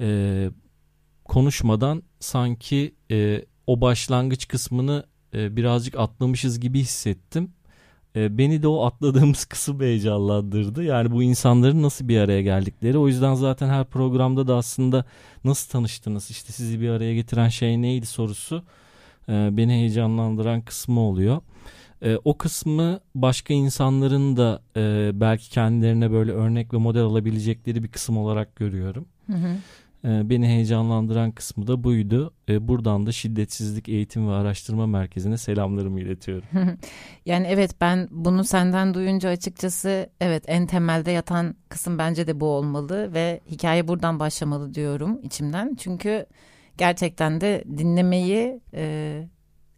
e, 0.00 0.50
konuşmadan 1.24 2.02
sanki 2.20 2.94
e, 3.10 3.44
o 3.66 3.80
başlangıç 3.80 4.48
kısmını 4.48 5.06
e, 5.34 5.56
birazcık 5.56 5.98
atlamışız 5.98 6.60
gibi 6.60 6.80
hissettim. 6.80 7.52
E, 8.16 8.38
beni 8.38 8.62
de 8.62 8.68
o 8.68 8.84
atladığımız 8.84 9.44
kısım 9.52 9.80
heyecanlandırdı. 9.80 10.84
Yani 10.84 11.10
bu 11.10 11.22
insanların 11.22 11.82
nasıl 11.82 12.08
bir 12.08 12.18
araya 12.18 12.42
geldikleri. 12.42 12.98
O 12.98 13.08
yüzden 13.08 13.34
zaten 13.34 13.68
her 13.68 13.84
programda 13.84 14.46
da 14.46 14.56
aslında 14.56 15.04
nasıl 15.44 15.70
tanıştınız, 15.70 16.30
işte 16.30 16.52
sizi 16.52 16.80
bir 16.80 16.88
araya 16.88 17.14
getiren 17.14 17.48
şey 17.48 17.82
neydi 17.82 18.06
sorusu 18.06 18.62
e, 19.28 19.32
beni 19.56 19.72
heyecanlandıran 19.72 20.60
kısmı 20.60 21.00
oluyor. 21.00 21.40
E, 22.02 22.16
o 22.24 22.38
kısmı 22.38 23.00
başka 23.14 23.54
insanların 23.54 24.36
da 24.36 24.62
e, 24.76 25.10
belki 25.14 25.50
kendilerine 25.50 26.10
böyle 26.10 26.32
örnek 26.32 26.74
ve 26.74 26.76
model 26.76 27.02
alabilecekleri 27.02 27.82
bir 27.82 27.88
kısım 27.88 28.18
olarak 28.18 28.56
görüyorum. 28.56 29.04
Hı 29.26 29.32
hı. 29.32 29.56
Ee, 30.04 30.30
beni 30.30 30.46
heyecanlandıran 30.46 31.30
kısmı 31.30 31.66
da 31.66 31.84
buydu. 31.84 32.34
Ee, 32.48 32.68
buradan 32.68 33.06
da 33.06 33.12
Şiddetsizlik 33.12 33.88
Eğitim 33.88 34.28
ve 34.28 34.32
Araştırma 34.32 34.86
Merkezi'ne 34.86 35.38
selamlarımı 35.38 36.00
iletiyorum. 36.00 36.48
yani 37.26 37.46
evet 37.46 37.76
ben 37.80 38.08
bunu 38.10 38.44
senden 38.44 38.94
duyunca 38.94 39.28
açıkçası 39.28 40.10
evet 40.20 40.44
en 40.46 40.66
temelde 40.66 41.10
yatan 41.10 41.54
kısım 41.68 41.98
bence 41.98 42.26
de 42.26 42.40
bu 42.40 42.46
olmalı 42.46 43.14
ve 43.14 43.40
hikaye 43.50 43.88
buradan 43.88 44.20
başlamalı 44.20 44.74
diyorum 44.74 45.20
içimden. 45.22 45.74
Çünkü 45.74 46.26
gerçekten 46.78 47.40
de 47.40 47.64
dinlemeyi 47.78 48.60
e, 48.74 49.22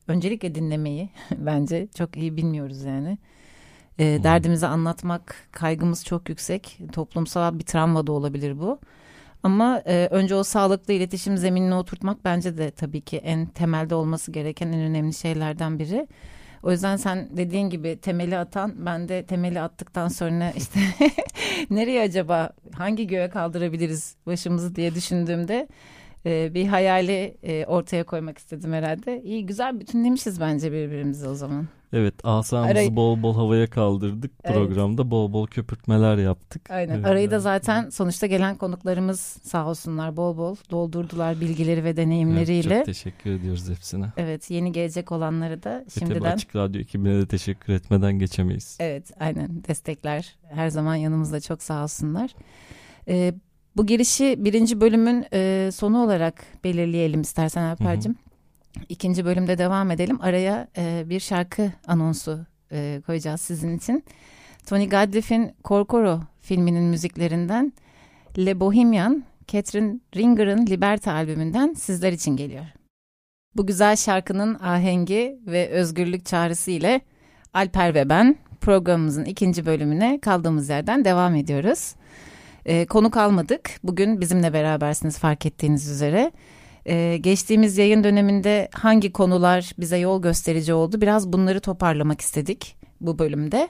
öncelikle 0.09 0.55
dinlemeyi 0.55 1.11
bence 1.39 1.89
çok 1.99 2.17
iyi 2.17 2.37
bilmiyoruz 2.37 2.85
yani. 2.85 3.19
E, 3.99 4.05
derdimizi 4.23 4.67
anlatmak 4.67 5.37
kaygımız 5.53 6.05
çok 6.05 6.29
yüksek. 6.29 6.79
Toplumsal 6.93 7.59
bir 7.59 7.65
travma 7.65 8.07
da 8.07 8.13
olabilir 8.13 8.59
bu. 8.59 8.81
Ama 9.45 9.83
e, 9.87 10.09
önce 10.11 10.35
o 10.35 10.45
sağlıklı 10.45 10.93
iletişim 10.93 11.37
zeminine 11.37 11.75
oturtmak 11.75 12.25
bence 12.25 12.59
de 12.59 12.71
tabii 12.71 13.01
ki 13.01 13.17
en 13.17 13.47
temelde 13.47 13.95
olması 13.95 14.33
gereken 14.33 14.67
en 14.73 14.81
önemli 14.81 15.15
şeylerden 15.15 15.79
biri. 15.79 16.07
O 16.63 16.71
yüzden 16.71 16.97
sen 16.97 17.29
dediğin 17.37 17.71
gibi 17.71 18.01
temeli 18.01 18.39
atan 18.39 18.87
ben 18.87 19.09
de 19.09 19.27
temeli 19.27 19.61
attıktan 19.61 20.09
sonra 20.09 20.51
işte 20.57 20.81
nereye 21.71 22.03
acaba 22.03 22.51
hangi 22.75 23.07
göğe 23.07 23.31
kaldırabiliriz 23.31 24.17
başımızı 24.27 24.77
diye 24.77 24.95
düşündüğümde 24.95 25.69
e, 26.27 26.55
bir 26.55 26.67
hayali 26.67 27.37
e, 27.43 27.67
ortaya 27.67 28.05
koymak 28.05 28.39
istedim 28.39 28.73
herhalde. 28.73 29.23
İyi 29.23 29.47
güzel 29.47 29.81
bütünlemişiz 29.81 30.41
bence 30.41 30.73
birbirimizi 30.73 31.29
o 31.29 31.35
zaman. 31.35 31.69
Evet 31.95 32.15
asamızı 32.25 32.71
Arayı... 32.71 32.97
bol 32.97 33.23
bol 33.23 33.35
havaya 33.35 33.67
kaldırdık 33.67 34.33
evet. 34.45 34.57
programda 34.57 35.11
bol 35.11 35.33
bol 35.33 35.47
köpürtmeler 35.47 36.17
yaptık. 36.17 36.71
Aynen 36.71 36.95
evet. 36.95 37.07
arayı 37.07 37.31
da 37.31 37.41
zaten 37.41 37.91
sonuçta 37.91 38.27
gelen 38.27 38.57
konuklarımız 38.57 39.21
sağ 39.21 39.69
olsunlar 39.69 40.17
bol 40.17 40.37
bol 40.37 40.57
doldurdular 40.71 41.41
bilgileri 41.41 41.85
ve 41.85 41.97
deneyimleriyle. 41.97 42.75
Evet, 42.75 42.87
çok 42.87 42.95
teşekkür 42.95 43.31
ediyoruz 43.31 43.71
hepsine. 43.71 44.07
Evet 44.17 44.51
yeni 44.51 44.73
gelecek 44.73 45.13
olanları 45.13 45.63
da 45.63 45.85
şimdiden. 45.99 46.25
Ve 46.25 46.29
Açık 46.29 46.57
Radyo 46.57 46.81
ekibine 46.81 47.21
de 47.21 47.27
teşekkür 47.27 47.73
etmeden 47.73 48.19
geçemeyiz. 48.19 48.77
Evet 48.81 49.11
aynen 49.21 49.65
destekler 49.69 50.37
her 50.51 50.69
zaman 50.69 50.95
yanımızda 50.95 51.41
çok 51.41 51.63
sağ 51.63 51.83
olsunlar. 51.83 52.35
Ee, 53.09 53.35
bu 53.77 53.87
girişi 53.87 54.37
birinci 54.39 54.81
bölümün 54.81 55.27
e, 55.33 55.71
sonu 55.75 56.05
olarak 56.05 56.45
belirleyelim 56.65 57.21
istersen 57.21 57.63
Alper'cim. 57.63 58.17
İkinci 58.89 59.25
bölümde 59.25 59.59
devam 59.59 59.91
edelim. 59.91 60.19
Araya 60.23 60.69
e, 60.77 61.05
bir 61.07 61.21
şarkı 61.21 61.73
anonsu 61.87 62.47
e, 62.73 63.03
koyacağız 63.07 63.41
sizin 63.41 63.77
için. 63.77 64.05
Tony 64.67 64.89
Gadliff'in 64.89 65.53
Korkoro 65.65 66.21
filminin 66.41 66.85
müziklerinden 66.85 67.73
Le 68.39 68.61
Bohemian, 68.61 69.25
Catherine 69.49 70.01
Ringer'ın 70.17 70.67
Liberta 70.67 71.13
albümünden 71.13 71.73
sizler 71.73 72.13
için 72.13 72.37
geliyor. 72.37 72.65
Bu 73.57 73.67
güzel 73.67 73.97
şarkının 73.97 74.55
ahengi 74.55 75.39
ve 75.47 75.69
özgürlük 75.69 76.27
çağrısı 76.27 76.71
ile 76.71 77.01
Alper 77.55 77.95
ve 77.95 78.09
ben 78.09 78.37
programımızın 78.61 79.25
ikinci 79.25 79.67
bölümüne 79.67 80.21
kaldığımız 80.21 80.69
yerden 80.69 81.05
devam 81.05 81.35
ediyoruz. 81.35 81.95
E, 82.67 82.87
konuk 82.87 83.17
almadık. 83.17 83.71
Bugün 83.83 84.21
bizimle 84.21 84.53
berabersiniz 84.53 85.19
fark 85.19 85.47
ettiğiniz 85.47 85.89
üzere. 85.89 86.33
E, 86.87 87.17
geçtiğimiz 87.17 87.79
yayın 87.79 88.05
döneminde 88.05 88.69
hangi 88.73 89.13
konular 89.13 89.71
bize 89.79 89.99
yol 89.99 90.23
gösterici 90.23 90.75
oldu? 90.75 91.01
Biraz 91.01 91.33
bunları 91.33 91.61
toparlamak 91.61 92.21
istedik 92.21 92.77
bu 93.01 93.19
bölümde. 93.19 93.69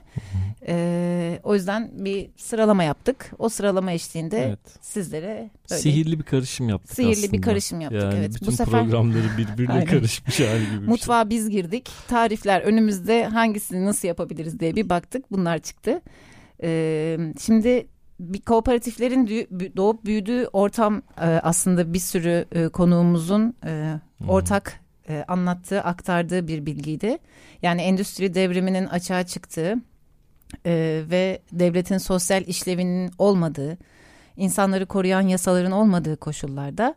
E, 0.69 1.41
o 1.43 1.55
yüzden 1.55 1.91
bir 2.05 2.31
sıralama 2.37 2.85
yaptık. 2.85 3.31
O 3.39 3.49
sıralama 3.49 3.93
eşliğinde 3.93 4.39
evet. 4.39 4.59
sizlere 4.81 5.51
böyle 5.71 5.81
sihirli 5.81 6.19
bir 6.19 6.25
karışım 6.25 6.69
yaptık 6.69 6.97
sihirli 6.97 7.13
aslında. 7.13 7.33
bir 7.33 7.43
karışım 7.43 7.81
yaptık 7.81 8.03
yani 8.03 8.15
evet. 8.15 8.35
Bütün 8.35 8.47
bu 8.47 8.53
sefer 8.53 8.81
programları 8.81 9.39
birbirine 9.39 9.85
karışmış 9.91 10.41
hali 10.41 10.71
gibi. 10.71 10.87
Mutfağa 10.87 11.23
şey. 11.23 11.31
biz 11.31 11.51
girdik. 11.51 11.91
Tarifler 12.09 12.61
önümüzde 12.61 13.27
hangisini 13.27 13.85
nasıl 13.85 14.09
yapabiliriz 14.09 14.61
diye 14.61 14.77
bir 14.77 14.89
baktık. 14.89 15.33
Bunlar 15.33 15.59
çıktı. 15.59 16.01
Ee, 16.63 17.19
şimdi 17.41 17.87
bir 18.21 18.41
kooperatiflerin 18.41 19.27
doğup 19.77 20.05
büyüdüğü 20.05 20.47
ortam 20.53 21.03
e, 21.21 21.25
aslında 21.25 21.93
bir 21.93 21.99
sürü 21.99 22.45
e, 22.53 22.69
konuğumuzun 22.69 23.55
e, 23.67 24.01
ortak 24.29 24.81
anlattığı, 25.29 25.81
aktardığı 25.81 26.49
bir 26.49 26.67
bilgiydi. 26.67 27.19
Yani 27.63 27.83
endüstri 27.83 28.35
devriminin 28.35 28.87
açığa 28.87 29.27
çıktığı 29.27 29.77
ve 31.11 31.43
devletin 31.53 31.99
sosyal 31.99 32.43
işlevinin 32.47 33.11
olmadığı, 33.19 33.79
insanları 34.37 34.87
koruyan 34.87 35.21
yasaların 35.21 35.73
olmadığı 35.73 36.17
koşullarda 36.17 36.95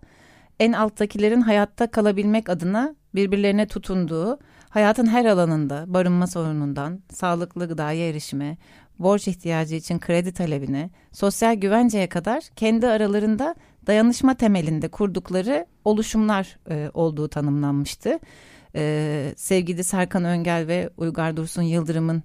en 0.60 0.74
alttakilerin 0.74 1.42
hayatta 1.42 1.92
kalabilmek 1.92 2.50
adına 2.50 2.96
birbirlerine 3.16 3.68
tutunduğu, 3.68 4.40
hayatın 4.70 5.06
her 5.06 5.26
alanında 5.26 5.84
barınma 5.88 6.28
sorunundan, 6.28 7.00
sağlıklı 7.12 7.68
gıdaya 7.68 8.10
erişime, 8.10 8.58
borç 9.00 9.28
ihtiyacı 9.28 9.76
için 9.76 10.00
kredi 10.00 10.34
talebine, 10.34 10.90
sosyal 11.12 11.56
güvenceye 11.56 12.08
kadar 12.08 12.44
kendi 12.56 12.88
aralarında 12.88 13.56
dayanışma 13.88 14.34
temelinde 14.34 14.88
kurdukları 14.88 15.66
oluşumlar 15.86 16.60
e, 16.70 16.90
olduğu 16.94 17.28
tanımlanmıştı. 17.28 18.20
E, 18.76 19.34
sevgili 19.36 19.84
Serkan 19.84 20.24
Öngel 20.24 20.68
ve 20.68 20.90
Uygar 20.98 21.38
Dursun 21.38 21.62
Yıldırım'ın 21.62 22.24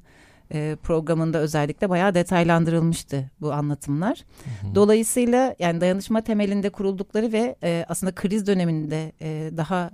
e, 0.53 0.77
programında 0.83 1.39
özellikle 1.39 1.91
bayağı 1.91 2.15
detaylandırılmıştı 2.15 3.31
bu 3.41 3.53
anlatımlar. 3.53 4.25
Hı 4.45 4.69
hı. 4.69 4.75
Dolayısıyla 4.75 5.55
yani 5.59 5.81
dayanışma 5.81 6.21
temelinde 6.21 6.71
kuruldukları 6.71 7.33
ve 7.33 7.57
e, 7.63 7.85
aslında 7.89 8.15
kriz 8.15 8.47
döneminde 8.47 9.13
e, 9.21 9.51
daha 9.57 9.91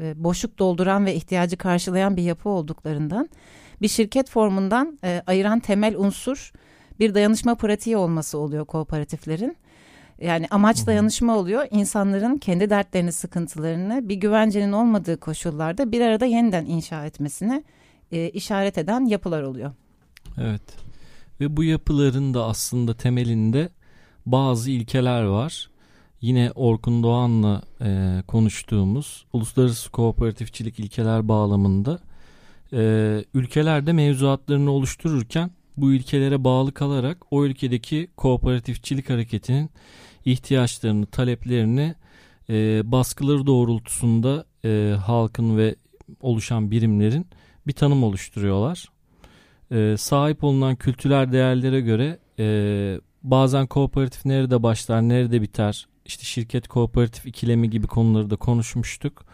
e, 0.00 0.24
boşluk 0.24 0.58
dolduran 0.58 1.06
ve 1.06 1.14
ihtiyacı 1.14 1.56
karşılayan 1.56 2.16
bir 2.16 2.22
yapı 2.22 2.48
olduklarından 2.48 3.28
bir 3.82 3.88
şirket 3.88 4.30
formundan 4.30 4.98
e, 5.04 5.22
ayıran 5.26 5.60
temel 5.60 5.96
unsur 5.96 6.52
bir 7.00 7.14
dayanışma 7.14 7.54
pratiği 7.54 7.96
olması 7.96 8.38
oluyor 8.38 8.64
kooperatiflerin. 8.64 9.56
Yani 10.20 10.46
amaç 10.50 10.86
dayanışma 10.86 11.36
oluyor. 11.36 11.66
İnsanların 11.70 12.38
kendi 12.38 12.70
dertlerini, 12.70 13.12
sıkıntılarını 13.12 14.08
bir 14.08 14.14
güvencenin 14.14 14.72
olmadığı 14.72 15.20
koşullarda 15.20 15.92
bir 15.92 16.00
arada 16.00 16.26
yeniden 16.26 16.66
inşa 16.66 17.06
etmesine 17.06 17.64
e, 18.12 18.30
işaret 18.30 18.78
eden 18.78 19.04
yapılar 19.04 19.42
oluyor. 19.42 19.72
Evet. 20.40 20.62
Ve 21.40 21.56
bu 21.56 21.64
yapıların 21.64 22.34
da 22.34 22.44
aslında 22.44 22.94
temelinde 22.94 23.68
bazı 24.26 24.70
ilkeler 24.70 25.22
var. 25.22 25.70
yine 26.20 26.52
Orkun 26.54 27.02
Doğan'la 27.02 27.62
e, 27.80 28.22
konuştuğumuz 28.26 29.26
uluslararası 29.32 29.90
kooperatifçilik 29.90 30.78
ilkeler 30.78 31.28
bağlamında 31.28 31.98
e, 32.72 33.24
ülkelerde 33.34 33.92
mevzuatlarını 33.92 34.70
oluştururken 34.70 35.50
bu 35.76 35.92
ilkelere 35.92 36.44
bağlı 36.44 36.72
kalarak 36.74 37.18
o 37.30 37.44
ülkedeki 37.44 38.08
kooperatifçilik 38.16 39.10
hareketinin 39.10 39.70
ihtiyaçlarını, 40.24 41.06
taleplerini 41.06 41.94
e, 42.50 42.82
baskıları 42.92 43.46
doğrultusunda 43.46 44.44
e, 44.64 44.94
halkın 45.06 45.56
ve 45.56 45.74
oluşan 46.20 46.70
birimlerin 46.70 47.26
bir 47.66 47.72
tanım 47.72 48.04
oluşturuyorlar. 48.04 48.88
E, 49.72 49.96
sahip 49.98 50.44
olunan 50.44 50.76
kültürel 50.76 51.32
değerlere 51.32 51.80
göre 51.80 52.18
e, 52.38 53.00
bazen 53.22 53.66
kooperatif 53.66 54.24
nerede 54.24 54.62
başlar, 54.62 55.02
nerede 55.02 55.42
biter, 55.42 55.86
işte 56.04 56.24
şirket 56.24 56.68
kooperatif 56.68 57.26
ikilemi 57.26 57.70
gibi 57.70 57.86
konuları 57.86 58.30
da 58.30 58.36
konuşmuştuk. 58.36 59.24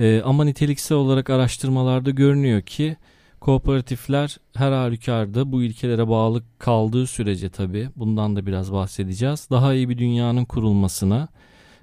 E, 0.00 0.22
ama 0.24 0.44
niteliksel 0.44 0.98
olarak 0.98 1.30
araştırmalarda 1.30 2.10
görünüyor 2.10 2.62
ki 2.62 2.96
kooperatifler 3.40 4.36
her 4.56 4.72
halükarda 4.72 5.52
bu 5.52 5.62
ilkelere 5.62 6.08
bağlı 6.08 6.42
kaldığı 6.58 7.06
sürece 7.06 7.50
tabii 7.50 7.88
bundan 7.96 8.36
da 8.36 8.46
biraz 8.46 8.72
bahsedeceğiz. 8.72 9.48
Daha 9.50 9.74
iyi 9.74 9.88
bir 9.88 9.98
dünyanın 9.98 10.44
kurulmasına, 10.44 11.28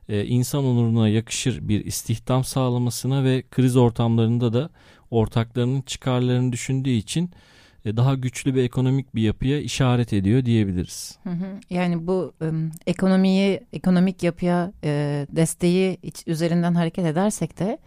e, 0.10 0.26
insan 0.26 0.66
onuruna 0.66 1.10
yakışır 1.10 1.68
bir 1.68 1.86
istihdam 1.86 2.44
sağlamasına 2.44 3.24
ve 3.24 3.44
kriz 3.52 3.76
ortamlarında 3.76 4.54
da 4.54 4.70
ortaklarının 5.12 5.82
çıkarlarını 5.82 6.52
düşündüğü 6.52 6.90
için 6.90 7.32
e, 7.86 7.98
daha 7.98 8.16
güçlü 8.16 8.56
bir 8.56 8.64
ekonomik 8.64 9.16
bir 9.16 9.22
yapıya 9.22 9.60
işaret 9.60 10.14
ediyor 10.14 10.46
diyebiliriz. 10.46 11.18
Yani 11.70 12.08
bu 12.08 12.34
ım, 12.42 12.72
ekonomiyi, 12.88 13.62
ekonomik 13.74 14.24
yapıya 14.24 14.72
e, 14.84 15.28
desteği 15.32 15.98
üzerinden 16.28 16.74
hareket 16.74 17.06
edersek 17.06 17.60
de 17.60 17.78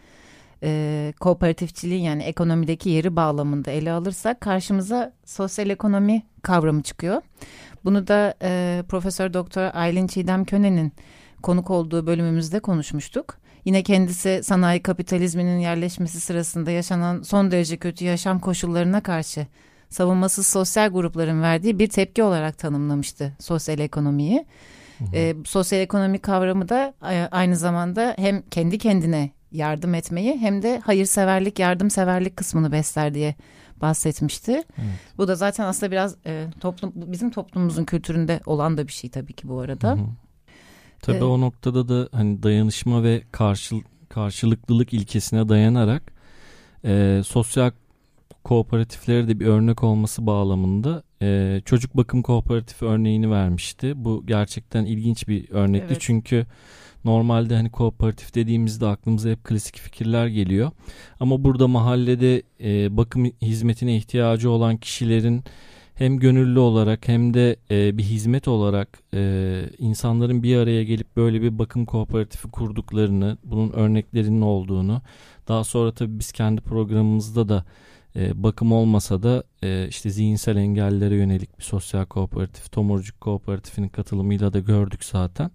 e, 0.62 1.12
kooperatifçiliğin 1.20 2.02
yani 2.02 2.22
ekonomideki 2.22 2.90
yeri 2.90 3.16
bağlamında 3.16 3.70
ele 3.70 3.92
alırsak 3.92 4.40
karşımıza 4.40 5.12
sosyal 5.24 5.70
ekonomi 5.70 6.22
kavramı 6.42 6.82
çıkıyor. 6.82 7.22
Bunu 7.84 8.06
da 8.06 8.34
e, 8.42 8.82
Profesör 8.88 9.32
Doktor 9.34 9.70
Aylin 9.74 10.06
Çiğdem 10.06 10.44
Könen'in 10.44 10.92
konuk 11.42 11.70
olduğu 11.70 12.06
bölümümüzde 12.06 12.60
konuşmuştuk. 12.60 13.36
Yine 13.64 13.82
kendisi 13.82 14.40
sanayi 14.44 14.82
kapitalizminin 14.82 15.58
yerleşmesi 15.58 16.20
sırasında 16.20 16.70
yaşanan 16.70 17.22
son 17.22 17.50
derece 17.50 17.76
kötü 17.76 18.04
yaşam 18.04 18.40
koşullarına 18.40 19.00
karşı 19.00 19.46
savunmasız 19.90 20.46
sosyal 20.46 20.88
grupların 20.88 21.42
verdiği 21.42 21.78
bir 21.78 21.88
tepki 21.88 22.22
olarak 22.22 22.58
tanımlamıştı 22.58 23.32
sosyal 23.40 23.78
ekonomiyi. 23.78 24.46
Hı 24.98 25.04
hı. 25.04 25.16
E, 25.16 25.36
sosyal 25.44 25.80
ekonomi 25.80 26.18
kavramı 26.18 26.68
da 26.68 26.94
aynı 27.30 27.56
zamanda 27.56 28.14
hem 28.18 28.42
kendi 28.42 28.78
kendine 28.78 29.30
yardım 29.52 29.94
etmeyi 29.94 30.38
hem 30.38 30.62
de 30.62 30.80
hayırseverlik, 30.84 31.58
yardımseverlik 31.58 32.36
kısmını 32.36 32.72
besler 32.72 33.14
diye 33.14 33.34
bahsetmişti. 33.80 34.52
Evet. 34.52 34.66
Bu 35.18 35.28
da 35.28 35.34
zaten 35.34 35.64
aslında 35.64 35.92
biraz 35.92 36.16
e, 36.26 36.46
toplum 36.60 36.92
bizim 36.94 37.30
toplumumuzun 37.30 37.84
kültüründe 37.84 38.40
olan 38.46 38.76
da 38.76 38.86
bir 38.86 38.92
şey 38.92 39.10
tabii 39.10 39.32
ki 39.32 39.48
bu 39.48 39.60
arada. 39.60 39.90
Hı 39.90 39.94
hı. 39.94 40.06
Tabii 41.02 41.16
ee, 41.16 41.24
o 41.24 41.40
noktada 41.40 41.88
da 41.88 42.08
hani 42.12 42.42
dayanışma 42.42 43.02
ve 43.02 43.22
karşıl 43.32 43.80
karşılıklılık 44.08 44.92
ilkesine 44.92 45.48
dayanarak 45.48 46.12
e, 46.84 47.22
sosyal 47.26 47.70
kooperatiflere 48.44 49.28
de 49.28 49.40
bir 49.40 49.46
örnek 49.46 49.84
olması 49.84 50.26
bağlamında 50.26 51.02
e, 51.22 51.60
çocuk 51.64 51.96
bakım 51.96 52.22
kooperatifi 52.22 52.84
örneğini 52.84 53.30
vermişti. 53.30 53.92
Bu 53.96 54.26
gerçekten 54.26 54.84
ilginç 54.84 55.28
bir 55.28 55.50
örnekti 55.50 55.86
evet. 55.90 56.00
çünkü 56.00 56.46
normalde 57.04 57.56
hani 57.56 57.70
kooperatif 57.70 58.34
dediğimizde 58.34 58.86
aklımıza 58.86 59.30
hep 59.30 59.44
klasik 59.44 59.78
fikirler 59.78 60.26
geliyor. 60.26 60.70
Ama 61.20 61.44
burada 61.44 61.68
mahallede 61.68 62.42
e, 62.60 62.96
bakım 62.96 63.24
hizmetine 63.24 63.96
ihtiyacı 63.96 64.50
olan 64.50 64.76
kişilerin 64.76 65.44
hem 65.94 66.18
gönüllü 66.18 66.58
olarak 66.58 67.08
hem 67.08 67.34
de 67.34 67.56
e, 67.70 67.98
bir 67.98 68.02
hizmet 68.02 68.48
olarak 68.48 68.98
e, 69.14 69.62
insanların 69.78 70.42
bir 70.42 70.56
araya 70.56 70.84
gelip 70.84 71.16
böyle 71.16 71.42
bir 71.42 71.58
bakım 71.58 71.84
kooperatifi 71.84 72.48
kurduklarını, 72.48 73.38
bunun 73.44 73.72
örneklerinin 73.72 74.40
olduğunu, 74.40 75.02
daha 75.48 75.64
sonra 75.64 75.92
tabii 75.92 76.18
biz 76.18 76.32
kendi 76.32 76.60
programımızda 76.60 77.48
da 77.48 77.64
e, 78.16 78.42
bakım 78.42 78.72
olmasa 78.72 79.22
da 79.22 79.44
e, 79.62 79.88
işte 79.88 80.10
zihinsel 80.10 80.56
engellere 80.56 81.16
yönelik 81.16 81.58
bir 81.58 81.64
sosyal 81.64 82.04
kooperatif, 82.04 82.72
Tomurcuk 82.72 83.20
Kooperatifinin 83.20 83.88
katılımıyla 83.88 84.52
da 84.52 84.58
gördük 84.58 85.04
zaten. 85.04 85.50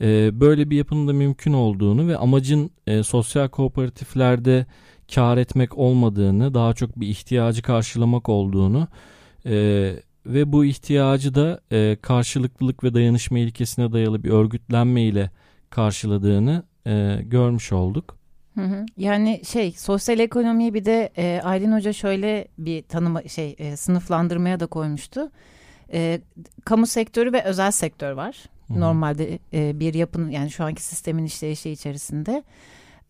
E, 0.00 0.40
böyle 0.40 0.70
bir 0.70 0.76
yapının 0.76 1.08
da 1.08 1.12
mümkün 1.12 1.52
olduğunu 1.52 2.08
ve 2.08 2.16
amacın 2.16 2.70
e, 2.86 3.02
sosyal 3.02 3.48
kooperatiflerde 3.48 4.66
kar 5.14 5.36
etmek 5.36 5.78
olmadığını, 5.78 6.54
daha 6.54 6.74
çok 6.74 7.00
bir 7.00 7.08
ihtiyacı 7.08 7.62
karşılamak 7.62 8.28
olduğunu 8.28 8.88
e, 9.46 9.54
ve 10.26 10.52
bu 10.52 10.64
ihtiyacı 10.64 11.34
da 11.34 11.60
e, 11.72 11.96
karşılıklılık 12.02 12.84
ve 12.84 12.94
dayanışma 12.94 13.38
ilkesine 13.38 13.92
dayalı 13.92 14.24
bir 14.24 14.30
örgütlenme 14.30 15.02
ile 15.02 15.30
karşıladığını 15.70 16.62
e, 16.86 17.18
görmüş 17.22 17.72
olduk. 17.72 18.16
Yani 18.96 19.40
şey 19.44 19.72
sosyal 19.72 20.18
ekonomiyi 20.18 20.74
bir 20.74 20.84
de 20.84 21.12
e, 21.16 21.40
Aylin 21.44 21.72
Hoca 21.72 21.92
şöyle 21.92 22.48
bir 22.58 22.82
tanıma 22.82 23.22
şey 23.22 23.56
e, 23.58 23.76
sınıflandırmaya 23.76 24.60
da 24.60 24.66
koymuştu. 24.66 25.30
E, 25.92 26.20
kamu 26.64 26.86
sektörü 26.86 27.32
ve 27.32 27.42
özel 27.44 27.70
sektör 27.70 28.12
var. 28.12 28.44
Hı 28.68 28.74
hı. 28.74 28.80
Normalde 28.80 29.38
e, 29.52 29.80
bir 29.80 29.94
yapının 29.94 30.30
yani 30.30 30.50
şu 30.50 30.64
anki 30.64 30.82
sistemin 30.82 31.24
işleyişi 31.24 31.70
içerisinde. 31.70 32.42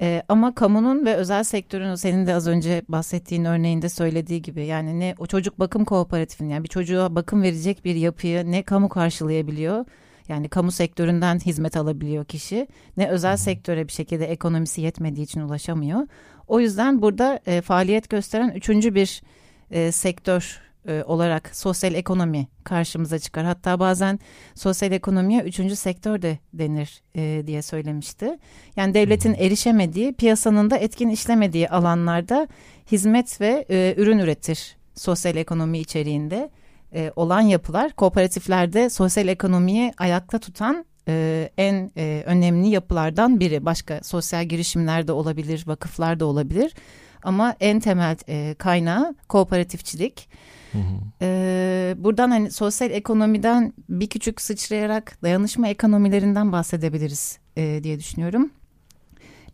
E, 0.00 0.22
ama 0.28 0.54
kamunun 0.54 1.06
ve 1.06 1.14
özel 1.14 1.44
sektörün 1.44 1.94
senin 1.94 2.26
de 2.26 2.34
az 2.34 2.46
önce 2.46 2.82
bahsettiğin 2.88 3.44
örneğinde 3.44 3.88
söylediği 3.88 4.42
gibi 4.42 4.66
yani 4.66 5.00
ne 5.00 5.14
o 5.18 5.26
çocuk 5.26 5.58
bakım 5.58 5.84
kooperatifinin 5.84 6.48
yani 6.48 6.64
bir 6.64 6.68
çocuğa 6.68 7.14
bakım 7.14 7.42
verecek 7.42 7.84
bir 7.84 7.94
yapıyı 7.94 8.50
ne 8.50 8.62
kamu 8.62 8.88
karşılayabiliyor 8.88 9.84
yani 10.28 10.48
kamu 10.48 10.70
sektöründen 10.70 11.38
hizmet 11.38 11.76
alabiliyor 11.76 12.24
kişi. 12.24 12.68
Ne 12.96 13.08
özel 13.08 13.36
sektöre 13.36 13.88
bir 13.88 13.92
şekilde 13.92 14.26
ekonomisi 14.26 14.80
yetmediği 14.80 15.24
için 15.24 15.40
ulaşamıyor. 15.40 16.06
O 16.48 16.60
yüzden 16.60 17.02
burada 17.02 17.40
e, 17.46 17.60
faaliyet 17.60 18.10
gösteren 18.10 18.48
üçüncü 18.48 18.94
bir 18.94 19.22
e, 19.70 19.92
sektör 19.92 20.65
e, 20.88 21.02
olarak 21.04 21.56
sosyal 21.56 21.94
ekonomi 21.94 22.48
karşımıza 22.64 23.18
çıkar. 23.18 23.44
Hatta 23.44 23.80
bazen 23.80 24.18
sosyal 24.54 24.92
ekonomiye 24.92 25.42
üçüncü 25.42 25.76
sektör 25.76 26.22
de 26.22 26.38
denir 26.52 27.02
e, 27.14 27.46
diye 27.46 27.62
söylemişti. 27.62 28.38
Yani 28.76 28.94
devletin 28.94 29.34
erişemediği, 29.34 30.12
piyasanın 30.12 30.70
da 30.70 30.76
etkin 30.76 31.08
işlemediği 31.08 31.68
alanlarda 31.68 32.48
hizmet 32.92 33.40
ve 33.40 33.66
e, 33.70 33.94
ürün 33.96 34.18
üretir 34.18 34.76
sosyal 34.94 35.36
ekonomi 35.36 35.78
içeriğinde 35.78 36.50
e, 36.94 37.12
olan 37.16 37.40
yapılar 37.40 37.92
kooperatiflerde 37.92 38.90
sosyal 38.90 39.28
ekonomiyi 39.28 39.92
ayakta 39.98 40.38
tutan 40.38 40.84
e, 41.08 41.50
en 41.58 41.90
e, 41.96 42.22
önemli 42.26 42.68
yapılardan 42.68 43.40
biri. 43.40 43.64
Başka 43.64 44.00
sosyal 44.02 44.44
girişimler 44.44 45.08
de 45.08 45.12
olabilir, 45.12 45.64
vakıflar 45.66 46.20
da 46.20 46.26
olabilir. 46.26 46.74
Ama 47.22 47.56
en 47.60 47.80
temel 47.80 48.16
e, 48.28 48.54
kaynağı 48.58 49.14
kooperatifçilik. 49.28 50.28
Hı 50.76 50.80
hı. 50.80 51.00
E, 51.22 51.94
buradan 51.98 52.30
hani 52.30 52.50
sosyal 52.50 52.90
ekonomiden 52.90 53.72
bir 53.88 54.06
küçük 54.06 54.40
sıçrayarak 54.40 55.18
dayanışma 55.22 55.68
ekonomilerinden 55.68 56.52
bahsedebiliriz 56.52 57.38
e, 57.56 57.80
diye 57.82 57.98
düşünüyorum. 57.98 58.50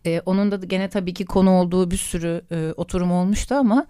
E, 0.05 0.21
onun 0.25 0.51
da 0.51 0.55
gene 0.55 0.89
tabii 0.89 1.13
ki 1.13 1.25
konu 1.25 1.51
olduğu 1.51 1.91
bir 1.91 1.97
sürü 1.97 2.41
e, 2.51 2.73
oturum 2.77 3.11
olmuştu 3.11 3.55
ama 3.55 3.85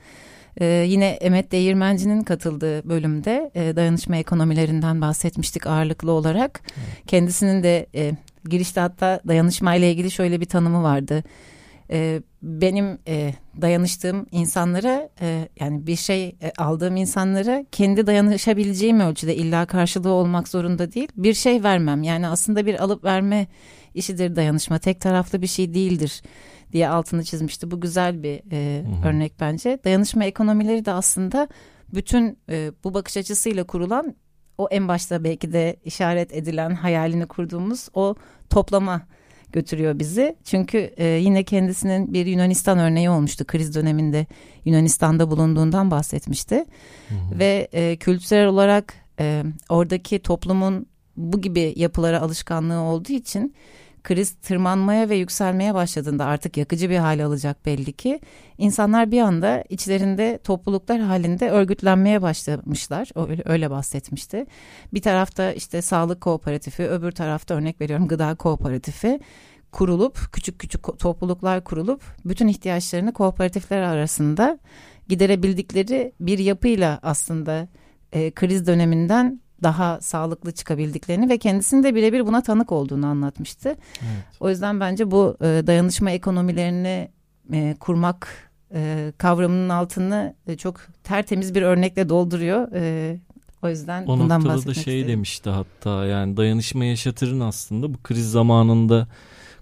ee, 0.62 0.86
yine 0.88 1.06
Emet 1.06 1.52
Değirmenci'nin 1.52 2.24
katıldığı 2.24 2.90
bölümde 2.90 3.52
e, 3.56 3.76
dayanışma 3.76 4.18
ekonomilerinden 4.18 5.02
bahsetmiştik 5.02 5.68
ağırlıklı 5.68 6.12
olarak. 6.12 6.62
Evet. 6.66 7.08
Kendisinin 7.08 7.64
de 7.64 7.88
e, 7.96 8.12
girişte 8.50 8.82
hatta 8.82 9.20
dayanışma 9.28 9.76
ile 9.76 9.92
ilgili 9.92 10.12
şöyle 10.12 10.42
bir 10.42 10.46
tanımı 10.46 10.84
vardı. 10.84 11.24
E, 11.92 12.22
benim 12.42 13.00
e, 13.08 13.34
dayanıştığım 13.62 14.26
insanlara 14.32 15.10
e, 15.22 15.50
yani 15.60 15.88
bir 15.88 15.96
şey 15.96 16.28
e, 16.28 16.52
aldığım 16.58 16.96
insanlara 16.96 17.66
kendi 17.72 18.08
dayanışabileceğim 18.08 19.00
ölçüde 19.00 19.36
illa 19.36 19.66
karşılığı 19.66 20.12
olmak 20.12 20.48
zorunda 20.48 20.92
değil 20.92 21.08
bir 21.16 21.34
şey 21.34 21.64
vermem. 21.64 22.04
Yani 22.04 22.28
aslında 22.28 22.66
bir 22.66 22.84
alıp 22.84 23.04
verme 23.04 23.48
işidir 23.94 24.36
dayanışma 24.36 24.80
tek 24.80 25.02
taraflı 25.02 25.42
bir 25.42 25.48
şey 25.48 25.74
değildir 25.74 26.22
diye 26.72 26.90
altını 26.90 27.24
çizmişti. 27.24 27.72
Bu 27.72 27.82
güzel 27.82 28.24
bir 28.24 28.42
e, 28.52 28.84
örnek 29.06 29.40
bence. 29.40 29.80
Dayanışma 29.84 30.24
ekonomileri 30.24 30.86
de 30.86 30.92
aslında 30.92 31.48
bütün 31.94 32.38
e, 32.50 32.72
bu 32.84 32.94
bakış 32.94 33.18
açısıyla 33.18 33.64
kurulan 33.64 34.16
o 34.58 34.68
en 34.72 34.88
başta 34.88 35.24
belki 35.24 35.54
de 35.54 35.76
işaret 35.86 36.34
edilen 36.34 36.76
hayalini 36.76 37.26
kurduğumuz 37.26 37.90
o 37.94 38.16
toplama 38.50 39.02
götürüyor 39.54 40.00
bizi. 40.00 40.36
Çünkü 40.44 40.78
e, 40.78 41.06
yine 41.06 41.44
kendisinin 41.44 42.14
bir 42.14 42.26
Yunanistan 42.26 42.80
örneği 42.80 43.10
olmuştu 43.10 43.46
kriz 43.48 43.76
döneminde 43.76 44.26
Yunanistan'da 44.66 45.32
bulunduğundan 45.32 45.92
bahsetmişti. 45.92 46.56
Hı 47.10 47.16
hı. 47.16 47.40
Ve 47.40 47.68
e, 47.74 47.96
kültürel 47.96 48.48
olarak 48.48 48.94
e, 49.20 49.44
oradaki 49.70 50.20
toplumun 50.20 50.86
bu 51.18 51.42
gibi 51.42 51.74
yapılara 51.76 52.22
alışkanlığı 52.22 52.80
olduğu 52.80 53.14
için 53.14 53.56
kriz 54.04 54.34
tırmanmaya 54.34 55.10
ve 55.10 55.16
yükselmeye 55.16 55.74
başladığında 55.74 56.26
artık 56.26 56.58
yakıcı 56.58 56.90
bir 56.90 56.98
hale 56.98 57.26
alacak 57.26 57.66
belli 57.66 57.94
ki 57.94 58.20
insanlar 58.58 59.12
bir 59.12 59.22
anda 59.22 59.64
içlerinde 59.70 60.40
topluluklar 60.44 61.00
halinde 61.00 61.50
örgütlenmeye 61.50 62.22
başlamışlar. 62.22 63.10
Öyle, 63.30 63.42
öyle 63.46 63.70
bahsetmişti. 63.70 64.46
Bir 64.94 65.02
tarafta 65.02 65.52
işte 65.52 65.82
sağlık 65.82 66.22
kooperatifi, 66.22 66.84
öbür 66.84 67.12
tarafta 67.12 67.56
örnek 67.56 67.82
veriyorum 67.82 68.08
gıda 68.08 68.36
kooperatifi 68.36 69.20
kurulup 69.72 70.34
küçük 70.34 70.60
küçük 70.60 71.00
topluluklar 71.00 71.64
kurulup 71.64 72.04
bütün 72.26 72.48
ihtiyaçlarını 72.48 73.14
kooperatifler 73.14 73.82
arasında 73.82 74.60
giderebildikleri 75.08 76.14
bir 76.20 76.40
yapıyla 76.40 77.00
aslında 77.04 77.68
e, 78.14 78.32
kriz 78.32 78.68
döneminden 78.68 79.42
daha 79.64 80.02
sağlıklı 80.02 80.52
çıkabildiklerini 80.52 81.30
ve 81.30 81.38
kendisinin 81.38 81.84
de 81.84 81.96
birebir 81.96 82.28
buna 82.28 82.44
tanık 82.44 82.72
olduğunu 82.72 83.06
anlatmıştı. 83.06 83.70
Evet. 83.70 84.26
O 84.40 84.50
yüzden 84.50 84.80
bence 84.80 85.12
bu 85.12 85.38
e, 85.42 85.46
dayanışma 85.68 86.12
ekonomilerini 86.12 87.10
e, 87.54 87.76
kurmak 87.80 88.52
e, 88.74 89.14
kavramının 89.18 89.70
altını 89.70 90.36
e, 90.48 90.58
çok 90.58 90.82
tertemiz 91.04 91.56
bir 91.56 91.62
örnekle 91.62 92.10
dolduruyor. 92.10 92.68
E, 92.74 93.18
o 93.62 93.70
yüzden 93.70 94.04
o 94.04 94.08
bundan 94.08 94.46
bahsetmek 94.46 94.76
da 94.76 94.82
şey 94.82 95.00
istedim. 95.00 95.18
demişti 95.18 95.50
hatta 95.50 96.06
yani 96.06 96.38
dayanışma 96.38 96.86
yaşatırın 96.86 97.40
aslında 97.40 97.94
bu 97.94 97.98
kriz 98.04 98.32
zamanında 98.32 99.08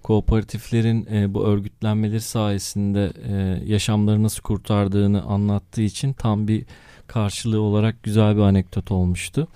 kooperatiflerin 0.04 1.08
e, 1.12 1.34
bu 1.34 1.46
örgütlenmeleri 1.46 2.22
sayesinde 2.22 3.14
e, 3.30 3.64
yaşamları 3.66 4.24
nasıl 4.24 4.42
kurtardığını 4.42 5.24
anlattığı 5.24 5.82
için 5.82 6.14
tam 6.14 6.48
bir 6.48 6.66
karşılığı 7.08 7.62
olarak 7.62 8.04
güzel 8.04 8.36
bir 8.36 8.42
anekdot 8.42 8.92
olmuştu. 8.92 9.48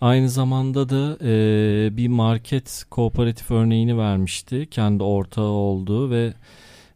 Aynı 0.00 0.30
zamanda 0.30 0.88
da 0.88 1.18
e, 1.22 1.96
bir 1.96 2.08
market 2.08 2.84
kooperatif 2.90 3.50
örneğini 3.50 3.98
vermişti. 3.98 4.66
Kendi 4.70 5.02
ortağı 5.02 5.44
olduğu 5.44 6.10
ve 6.10 6.34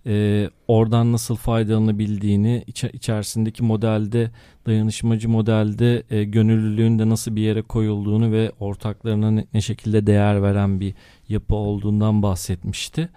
e, 0.07 0.51
oradan 0.69 1.13
nasıl 1.13 1.37
faydalanabildiğini 1.37 2.65
iç, 2.67 2.85
içerisindeki 2.85 3.65
modelde 3.65 4.31
dayanışmacı 4.67 5.29
modelde 5.29 6.03
e, 6.11 6.25
gönüllülüğün 6.25 6.99
de 6.99 7.09
nasıl 7.09 7.37
bir 7.37 7.43
yere 7.43 7.63
koyulduğunu 7.63 8.33
ve 8.33 8.53
ortaklarına 8.61 9.31
ne, 9.31 9.47
ne 9.55 9.61
şekilde 9.61 10.07
değer 10.07 10.43
veren 10.43 10.81
bir 10.81 10.95
yapı 11.29 11.55
olduğundan 11.55 12.23
bahsetmişti. 12.23 13.09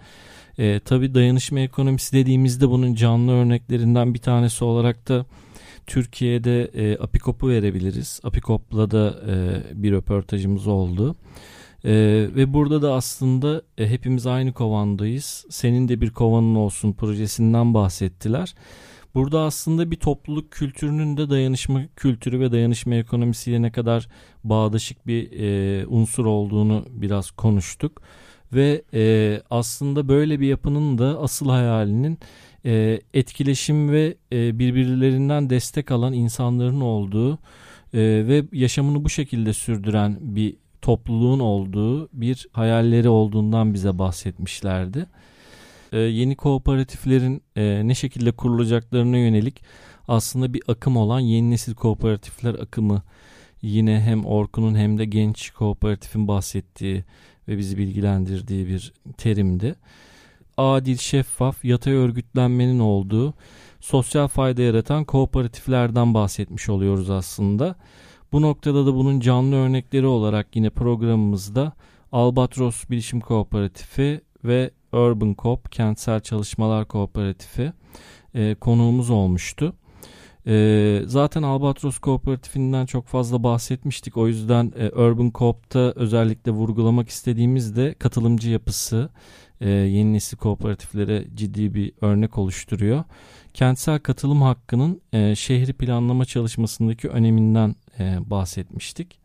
E, 0.58 0.80
tabii 0.84 1.14
dayanışma 1.14 1.60
ekonomisi 1.60 2.12
dediğimizde 2.12 2.70
bunun 2.70 2.94
canlı 2.94 3.32
örneklerinden 3.32 4.14
bir 4.14 4.18
tanesi 4.18 4.64
olarak 4.64 5.08
da 5.08 5.26
Türkiye'de 5.86 6.64
e, 6.64 6.98
Apikop'u 6.98 7.48
verebiliriz. 7.48 8.20
Apikop'la 8.24 8.90
da 8.90 9.20
e, 9.28 9.62
bir 9.82 9.92
röportajımız 9.92 10.66
oldu. 10.66 11.16
E, 11.84 11.92
ve 12.36 12.54
burada 12.54 12.82
da 12.82 12.94
aslında 12.94 13.62
e, 13.78 13.88
hepimiz 13.88 14.26
aynı 14.26 14.52
kovandayız. 14.52 15.46
Senin 15.50 15.88
de 15.88 16.00
bir 16.00 16.10
kovanın 16.10 16.54
olsun 16.54 16.92
projesinden 16.92 17.74
bahsettiler. 17.74 18.54
Burada 19.14 19.40
aslında 19.40 19.90
bir 19.90 19.96
topluluk 19.96 20.50
kültürünün 20.50 21.16
de 21.16 21.30
dayanışma 21.30 21.82
kültürü 21.96 22.40
ve 22.40 22.52
dayanışma 22.52 22.94
ekonomisiyle 22.94 23.62
ne 23.62 23.72
kadar 23.72 24.08
bağdaşık 24.44 25.06
bir 25.06 25.32
e, 25.32 25.86
unsur 25.86 26.26
olduğunu 26.26 26.84
biraz 26.90 27.30
konuştuk. 27.30 28.02
Ve 28.52 28.82
e, 28.94 29.42
aslında 29.50 30.08
böyle 30.08 30.40
bir 30.40 30.48
yapının 30.48 30.98
da 30.98 31.20
asıl 31.20 31.48
hayalinin 31.48 32.18
e, 32.66 33.00
etkileşim 33.14 33.90
ve 33.90 34.16
e, 34.32 34.58
birbirlerinden 34.58 35.50
destek 35.50 35.90
alan 35.90 36.12
insanların 36.12 36.80
olduğu 36.80 37.32
e, 37.32 37.38
ve 38.02 38.44
yaşamını 38.52 39.04
bu 39.04 39.08
şekilde 39.08 39.52
sürdüren 39.52 40.18
bir 40.20 40.56
topluluğun 40.82 41.40
olduğu 41.40 42.08
bir 42.12 42.46
hayalleri 42.52 43.08
olduğundan 43.08 43.74
bize 43.74 43.98
bahsetmişlerdi. 43.98 45.06
Yeni 45.92 46.36
kooperatiflerin 46.36 47.42
ne 47.88 47.94
şekilde 47.94 48.32
kurulacaklarına 48.32 49.16
yönelik 49.16 49.62
aslında 50.08 50.54
bir 50.54 50.62
akım 50.68 50.96
olan 50.96 51.20
yeni 51.20 51.50
nesil 51.50 51.74
kooperatifler 51.74 52.54
akımı 52.54 53.02
yine 53.62 54.00
hem 54.00 54.26
Orkun'un 54.26 54.74
hem 54.74 54.98
de 54.98 55.04
genç 55.04 55.50
kooperatifin 55.50 56.28
bahsettiği 56.28 57.04
ve 57.48 57.58
bizi 57.58 57.78
bilgilendirdiği 57.78 58.66
bir 58.66 58.92
terimdi 59.16 59.74
adil, 60.56 60.96
şeffaf, 60.96 61.64
yatay 61.64 61.92
örgütlenmenin 61.92 62.78
olduğu 62.78 63.34
sosyal 63.80 64.28
fayda 64.28 64.62
yaratan 64.62 65.04
kooperatiflerden 65.04 66.14
bahsetmiş 66.14 66.68
oluyoruz 66.68 67.10
aslında. 67.10 67.74
Bu 68.32 68.42
noktada 68.42 68.86
da 68.86 68.94
bunun 68.94 69.20
canlı 69.20 69.56
örnekleri 69.56 70.06
olarak 70.06 70.56
yine 70.56 70.70
programımızda 70.70 71.72
Albatros 72.12 72.90
Bilişim 72.90 73.20
Kooperatifi 73.20 74.20
ve 74.44 74.70
Urban 74.92 75.34
Coop 75.38 75.72
Kentsel 75.72 76.20
Çalışmalar 76.20 76.84
Kooperatifi 76.88 77.72
e, 78.34 78.54
konuğumuz 78.54 79.10
olmuştu. 79.10 79.74
E, 80.46 81.02
zaten 81.06 81.42
Albatros 81.42 81.98
Kooperatifinden 81.98 82.86
çok 82.86 83.06
fazla 83.06 83.42
bahsetmiştik. 83.42 84.16
O 84.16 84.28
yüzden 84.28 84.72
e, 84.76 84.88
Urban 84.88 85.30
Coop'ta 85.34 85.92
özellikle 85.96 86.52
vurgulamak 86.52 87.08
istediğimiz 87.08 87.76
de 87.76 87.94
katılımcı 87.98 88.50
yapısı, 88.50 89.08
e, 89.60 89.70
yeni 89.70 90.12
nesil 90.12 90.36
kooperatiflere 90.36 91.24
ciddi 91.34 91.74
bir 91.74 91.92
örnek 92.00 92.38
oluşturuyor. 92.38 93.04
Kentsel 93.54 93.98
katılım 93.98 94.42
hakkının 94.42 95.00
e, 95.12 95.34
şehri 95.34 95.72
planlama 95.72 96.24
çalışmasındaki 96.24 97.08
öneminden 97.08 97.74
e, 97.98 98.30
bahsetmiştik. 98.30 99.18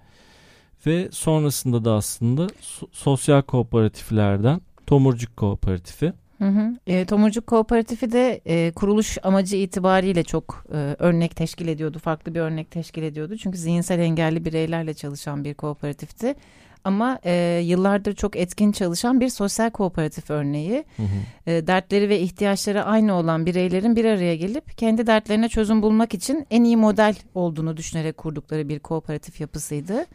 Ve 0.86 1.10
sonrasında 1.12 1.86
da 1.86 1.94
aslında 1.94 2.46
so- 2.46 2.88
sosyal 2.92 3.42
kooperatiflerden 3.42 4.62
Tomurcuk 4.88 5.38
Kooperatifi. 5.38 6.14
Hı 6.42 6.48
hı. 6.48 6.76
E, 6.88 7.06
Tomurcuk 7.06 7.48
Kooperatifi 7.48 8.12
de 8.12 8.42
e, 8.46 8.72
kuruluş 8.72 9.18
amacı 9.24 9.56
itibariyle 9.56 10.24
çok 10.24 10.66
e, 10.74 10.76
örnek 11.00 11.36
teşkil 11.36 11.68
ediyordu. 11.68 12.00
Farklı 12.00 12.36
bir 12.36 12.40
örnek 12.40 12.72
teşkil 12.72 13.04
ediyordu. 13.04 13.38
Çünkü 13.38 13.58
zihinsel 13.58 14.00
engelli 14.00 14.46
bireylerle 14.46 14.94
çalışan 14.94 15.44
bir 15.44 15.54
kooperatifti 15.54 16.36
ama 16.84 17.20
e, 17.26 17.62
yıllardır 17.64 18.16
çok 18.16 18.36
etkin 18.36 18.72
çalışan 18.72 19.20
bir 19.20 19.30
sosyal 19.30 19.70
kooperatif 19.70 20.30
örneği. 20.30 20.84
Hı 20.98 21.04
hı. 21.04 21.52
E, 21.52 21.68
dertleri 21.68 22.10
ve 22.10 22.20
ihtiyaçları 22.20 22.84
aynı 22.84 23.14
olan 23.14 23.46
bireylerin 23.46 23.96
bir 23.96 24.06
araya 24.06 24.36
gelip 24.36 24.78
kendi 24.78 25.08
dertlerine 25.08 25.50
çözüm 25.50 25.82
bulmak 25.82 26.14
için 26.14 26.48
en 26.52 26.64
iyi 26.64 26.78
model 26.78 27.16
olduğunu 27.36 27.78
düşünerek 27.78 28.18
kurdukları 28.18 28.70
bir 28.70 28.80
kooperatif 28.80 29.42
yapısıydı. 29.42 30.06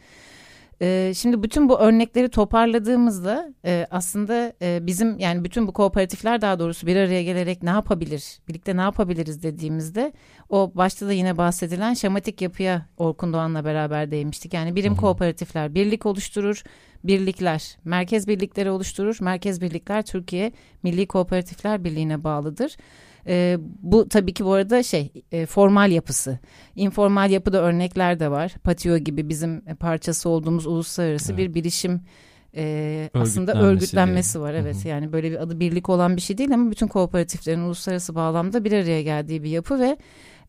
E, 0.82 1.12
şimdi 1.16 1.42
bütün 1.42 1.68
bu 1.68 1.78
örnekleri 1.78 2.28
toparladığımızda 2.28 3.54
e, 3.64 3.86
aslında 3.90 4.52
e, 4.62 4.86
bizim 4.86 5.18
yani 5.18 5.44
bütün 5.44 5.66
bu 5.66 5.72
kooperatifler 5.72 6.40
daha 6.40 6.58
doğrusu 6.58 6.86
bir 6.86 6.96
araya 6.96 7.22
gelerek 7.22 7.62
ne 7.62 7.70
yapabilir, 7.70 8.38
birlikte 8.48 8.76
ne 8.76 8.80
yapabiliriz 8.80 9.42
dediğimizde 9.42 10.12
o 10.48 10.72
başta 10.74 11.06
da 11.06 11.12
yine 11.12 11.36
bahsedilen 11.36 11.94
şematik 11.94 12.42
yapıya 12.42 12.86
Orkun 12.96 13.32
Doğan'la 13.32 13.64
beraber 13.64 14.10
değinmiştik. 14.10 14.54
Yani 14.54 14.76
birim 14.76 14.92
Hı-hı. 14.92 15.00
kooperatifler 15.00 15.74
birlik 15.74 16.06
oluşturur, 16.06 16.62
birlikler 17.04 17.76
merkez 17.84 18.28
birlikleri 18.28 18.70
oluşturur. 18.70 19.18
Merkez 19.20 19.60
birlikler 19.60 20.02
Türkiye 20.02 20.52
Milli 20.82 21.06
Kooperatifler 21.06 21.84
Birliği'ne 21.84 22.24
bağlıdır. 22.24 22.76
E, 23.28 23.56
bu 23.82 24.08
tabii 24.08 24.34
ki 24.34 24.44
bu 24.44 24.52
arada 24.52 24.82
şey 24.82 25.12
e, 25.32 25.46
formal 25.46 25.90
yapısı. 25.90 26.38
informal 26.76 27.30
yapıda 27.30 27.62
örnekler 27.62 28.20
de 28.20 28.30
var. 28.30 28.54
Patio 28.64 28.98
gibi 28.98 29.28
bizim 29.28 29.60
parçası 29.60 30.28
olduğumuz 30.28 30.66
uluslararası 30.66 31.32
evet. 31.32 31.38
bir 31.38 31.54
bilişim 31.54 32.00
e, 32.56 33.10
aslında 33.14 33.52
örgütlenmesi 33.62 34.40
var. 34.40 34.54
Evet 34.54 34.76
Hı-hı. 34.76 34.88
yani 34.88 35.12
böyle 35.12 35.30
bir 35.30 35.42
adı 35.42 35.60
birlik 35.60 35.88
olan 35.88 36.16
bir 36.16 36.20
şey 36.20 36.38
değil 36.38 36.54
ama 36.54 36.70
bütün 36.70 36.86
kooperatiflerin 36.86 37.60
uluslararası 37.60 38.14
bağlamda 38.14 38.64
bir 38.64 38.72
araya 38.72 39.02
geldiği 39.02 39.42
bir 39.42 39.50
yapı 39.50 39.80
ve 39.80 39.96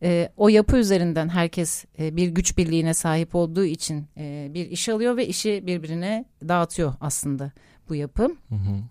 e, 0.04 0.30
o 0.38 0.50
yapı 0.50 0.78
üzerinden 0.78 1.30
herkes 1.30 1.86
e, 2.00 2.16
bir 2.16 2.28
güç 2.28 2.58
birliğine 2.58 2.94
sahip 2.94 3.36
olduğu 3.36 3.66
için 3.66 4.06
e, 4.18 4.48
bir 4.54 4.66
iş 4.70 4.90
alıyor 4.90 5.18
ve 5.18 5.28
işi 5.28 5.64
birbirine 5.68 6.26
dağıtıyor 6.48 6.94
aslında 7.02 7.52
bu 7.90 7.96
yapı. 7.96 8.24
Hı 8.24 8.56
hı. 8.56 8.82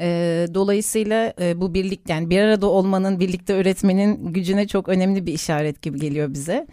E, 0.00 0.46
dolayısıyla 0.54 1.34
e, 1.40 1.60
bu 1.60 1.74
birlik 1.74 2.08
yani 2.08 2.30
bir 2.30 2.40
arada 2.40 2.66
olmanın, 2.66 3.20
birlikte 3.20 3.60
üretmenin 3.60 4.32
gücüne 4.32 4.66
çok 4.66 4.88
önemli 4.88 5.26
bir 5.26 5.32
işaret 5.32 5.82
gibi 5.82 6.00
geliyor 6.00 6.34
bize. 6.34 6.66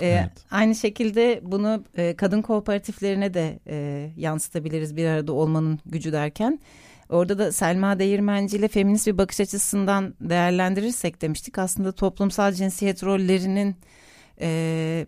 E, 0.00 0.06
evet. 0.06 0.30
Aynı 0.50 0.74
şekilde 0.74 1.40
bunu 1.42 1.84
e, 1.96 2.16
kadın 2.16 2.42
kooperatiflerine 2.42 3.34
de 3.34 3.58
e, 3.66 4.08
yansıtabiliriz 4.16 4.96
bir 4.96 5.06
arada 5.06 5.32
olmanın 5.32 5.78
gücü 5.86 6.12
derken. 6.12 6.60
Orada 7.10 7.38
da 7.38 7.52
Selma 7.52 7.98
Değirmenci 7.98 8.56
ile 8.56 8.68
feminist 8.68 9.06
bir 9.06 9.18
bakış 9.18 9.40
açısından 9.40 10.14
değerlendirirsek 10.20 11.22
demiştik. 11.22 11.58
Aslında 11.58 11.92
toplumsal 11.92 12.52
cinsiyet 12.52 13.04
rollerinin 13.04 13.76
e, 14.40 15.06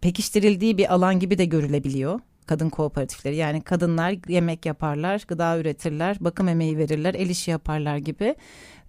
pekiştirildiği 0.00 0.78
bir 0.78 0.94
alan 0.94 1.20
gibi 1.20 1.38
de 1.38 1.44
görülebiliyor 1.44 2.20
kadın 2.52 2.70
kooperatifleri. 2.70 3.36
Yani 3.36 3.60
kadınlar 3.60 4.14
yemek 4.28 4.66
yaparlar, 4.66 5.24
gıda 5.28 5.58
üretirler, 5.58 6.16
bakım 6.20 6.48
emeği 6.48 6.78
verirler, 6.78 7.14
el 7.14 7.30
işi 7.30 7.50
yaparlar 7.50 7.96
gibi. 7.96 8.34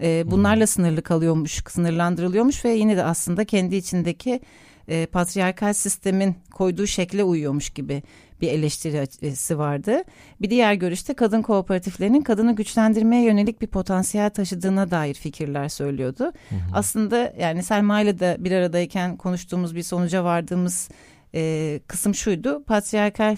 E, 0.02 0.23
bunlarla 0.32 0.67
sınırlı 0.67 1.02
kalıyormuş, 1.02 1.63
sınırlandırılıyormuş 1.67 2.65
ve 2.65 2.69
yine 2.69 2.97
de 2.97 3.04
aslında 3.04 3.45
kendi 3.45 3.76
içindeki 3.76 4.41
e, 4.88 5.06
patriarkal 5.06 5.73
sistemin 5.73 6.36
koyduğu 6.54 6.88
şekle 6.88 7.23
uyuyormuş 7.23 7.69
gibi 7.69 8.04
bir 8.41 8.47
eleştirisi 8.47 9.58
vardı. 9.58 10.04
Bir 10.41 10.49
diğer 10.49 10.73
görüşte 10.73 11.13
kadın 11.13 11.41
kooperatiflerinin 11.41 12.21
kadını 12.21 12.56
güçlendirmeye 12.56 13.23
yönelik 13.23 13.62
bir 13.62 13.67
potansiyel 13.67 14.30
taşıdığına 14.30 14.91
dair 14.91 15.13
fikirler 15.13 15.69
söylüyordu. 15.69 16.23
Hı 16.23 16.56
hı. 16.56 16.60
Aslında 16.73 17.34
yani 17.39 17.63
Selma 17.63 18.02
ile 18.02 18.19
de 18.19 18.38
bir 18.39 18.52
aradayken 18.52 19.17
konuştuğumuz 19.17 19.76
bir 19.76 19.84
sonuca 19.84 20.23
vardığımız 20.23 20.89
e, 21.36 21.80
kısım 21.88 22.15
şuydu. 22.15 22.63
Patriarkal 22.63 23.36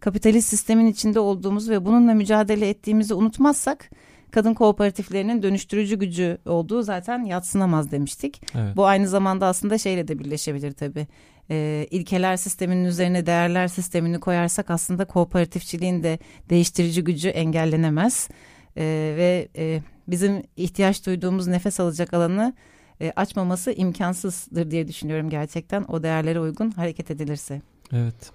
kapitalist 0.00 0.48
sistemin 0.48 0.86
içinde 0.86 1.20
olduğumuz 1.20 1.70
ve 1.70 1.84
bununla 1.84 2.14
mücadele 2.14 2.68
ettiğimizi 2.68 3.14
unutmazsak 3.14 3.90
kadın 4.30 4.54
kooperatiflerinin 4.54 5.42
dönüştürücü 5.42 5.98
gücü 5.98 6.38
olduğu 6.46 6.82
zaten 6.82 7.24
yatsınamaz 7.24 7.90
demiştik. 7.90 8.42
Evet. 8.54 8.76
Bu 8.76 8.86
aynı 8.86 9.08
zamanda 9.08 9.46
aslında 9.46 9.78
şeyle 9.78 10.08
de 10.08 10.18
birleşebilir 10.18 10.72
tabii. 10.72 11.06
Ee, 11.50 11.86
ilkeler 11.90 12.36
sisteminin 12.36 12.84
üzerine 12.84 13.26
değerler 13.26 13.68
sistemini 13.68 14.20
koyarsak 14.20 14.70
aslında 14.70 15.04
kooperatifçiliğin 15.04 16.02
de 16.02 16.18
değiştirici 16.50 17.04
gücü 17.04 17.28
engellenemez. 17.28 18.28
Ee, 18.76 19.14
ve 19.16 19.48
e, 19.56 19.80
bizim 20.08 20.42
ihtiyaç 20.56 21.06
duyduğumuz 21.06 21.46
nefes 21.46 21.80
alacak 21.80 22.14
alanı 22.14 22.54
e, 23.00 23.12
açmaması 23.16 23.72
imkansızdır 23.72 24.70
diye 24.70 24.88
düşünüyorum 24.88 25.30
gerçekten 25.30 25.84
o 25.88 26.02
değerlere 26.02 26.40
uygun 26.40 26.70
hareket 26.70 27.10
edilirse. 27.10 27.62
Evet. 27.92 28.32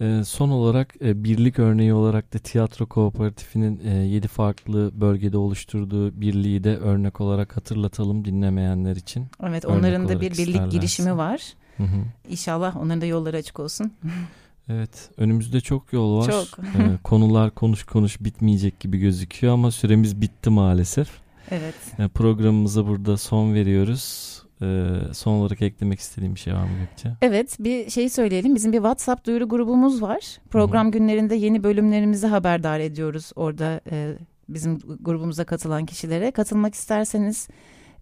E, 0.00 0.24
son 0.24 0.50
olarak 0.50 0.94
e, 1.02 1.24
birlik 1.24 1.58
örneği 1.58 1.94
olarak 1.94 2.34
da 2.34 2.38
tiyatro 2.38 2.86
kooperatifinin 2.86 3.80
e, 3.84 3.90
7 3.90 4.28
farklı 4.28 5.00
bölgede 5.00 5.38
oluşturduğu 5.38 6.20
birliği 6.20 6.64
de 6.64 6.76
örnek 6.76 7.20
olarak 7.20 7.56
hatırlatalım 7.56 8.24
dinlemeyenler 8.24 8.96
için. 8.96 9.26
Evet 9.42 9.64
onların 9.64 10.08
da 10.08 10.20
bir 10.20 10.30
birlik 10.30 10.48
isterlerse. 10.48 10.76
girişimi 10.76 11.16
var. 11.16 11.42
Hı 11.76 11.82
hı. 11.82 12.04
İnşallah 12.28 12.76
onların 12.76 13.00
da 13.00 13.06
yolları 13.06 13.36
açık 13.36 13.60
olsun. 13.60 13.92
Evet 14.68 15.10
önümüzde 15.16 15.60
çok 15.60 15.92
yol 15.92 16.18
var. 16.18 16.30
Çok. 16.30 16.58
ee, 16.58 16.98
konular 17.04 17.50
konuş 17.50 17.84
konuş 17.84 18.20
bitmeyecek 18.20 18.80
gibi 18.80 18.98
gözüküyor 18.98 19.52
ama 19.52 19.70
süremiz 19.70 20.20
bitti 20.20 20.50
maalesef. 20.50 21.08
Evet. 21.50 21.74
Yani 21.98 22.08
programımıza 22.08 22.86
burada 22.86 23.16
son 23.16 23.54
veriyoruz. 23.54 24.36
Ee, 24.62 24.92
son 25.12 25.32
olarak 25.32 25.62
eklemek 25.62 26.00
istediğim 26.00 26.34
bir 26.34 26.40
şey 26.40 26.54
var 26.54 26.62
mı 26.62 26.70
Gökçe? 26.80 27.12
Evet 27.22 27.56
bir 27.60 27.90
şey 27.90 28.08
söyleyelim. 28.08 28.54
Bizim 28.54 28.72
bir 28.72 28.76
WhatsApp 28.76 29.26
duyuru 29.26 29.48
grubumuz 29.48 30.02
var. 30.02 30.38
Program 30.50 30.84
Hı-hı. 30.84 30.92
günlerinde 30.92 31.34
yeni 31.34 31.64
bölümlerimizi 31.64 32.26
haberdar 32.26 32.80
ediyoruz 32.80 33.32
orada 33.36 33.80
e, 33.90 34.14
bizim 34.48 34.78
grubumuza 34.78 35.44
katılan 35.44 35.86
kişilere. 35.86 36.30
Katılmak 36.30 36.74
isterseniz 36.74 37.48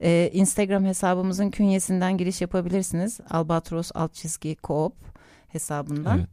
e, 0.00 0.30
Instagram 0.32 0.84
hesabımızın 0.84 1.50
künyesinden 1.50 2.18
giriş 2.18 2.40
yapabilirsiniz. 2.40 3.20
Albatros 3.30 3.90
alt 3.94 4.14
çizgi 4.14 4.56
koop 4.56 4.94
hesabından. 5.48 6.18
Evet. 6.18 6.28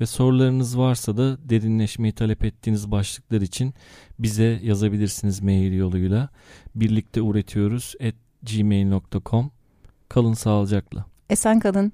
Ve 0.00 0.06
sorularınız 0.06 0.78
varsa 0.78 1.16
da 1.16 1.48
derinleşmeyi 1.48 2.12
talep 2.12 2.44
ettiğiniz 2.44 2.90
başlıklar 2.90 3.40
için 3.40 3.74
bize 4.18 4.60
yazabilirsiniz 4.62 5.42
mail 5.42 5.72
yoluyla. 5.72 6.28
Birlikte 6.74 7.20
üretiyoruz 7.20 7.94
at 8.02 8.14
gmail.com 8.42 9.50
Kalın 10.08 10.34
sağlıcakla. 10.34 11.04
Esen 11.30 11.60
kalın. 11.60 11.92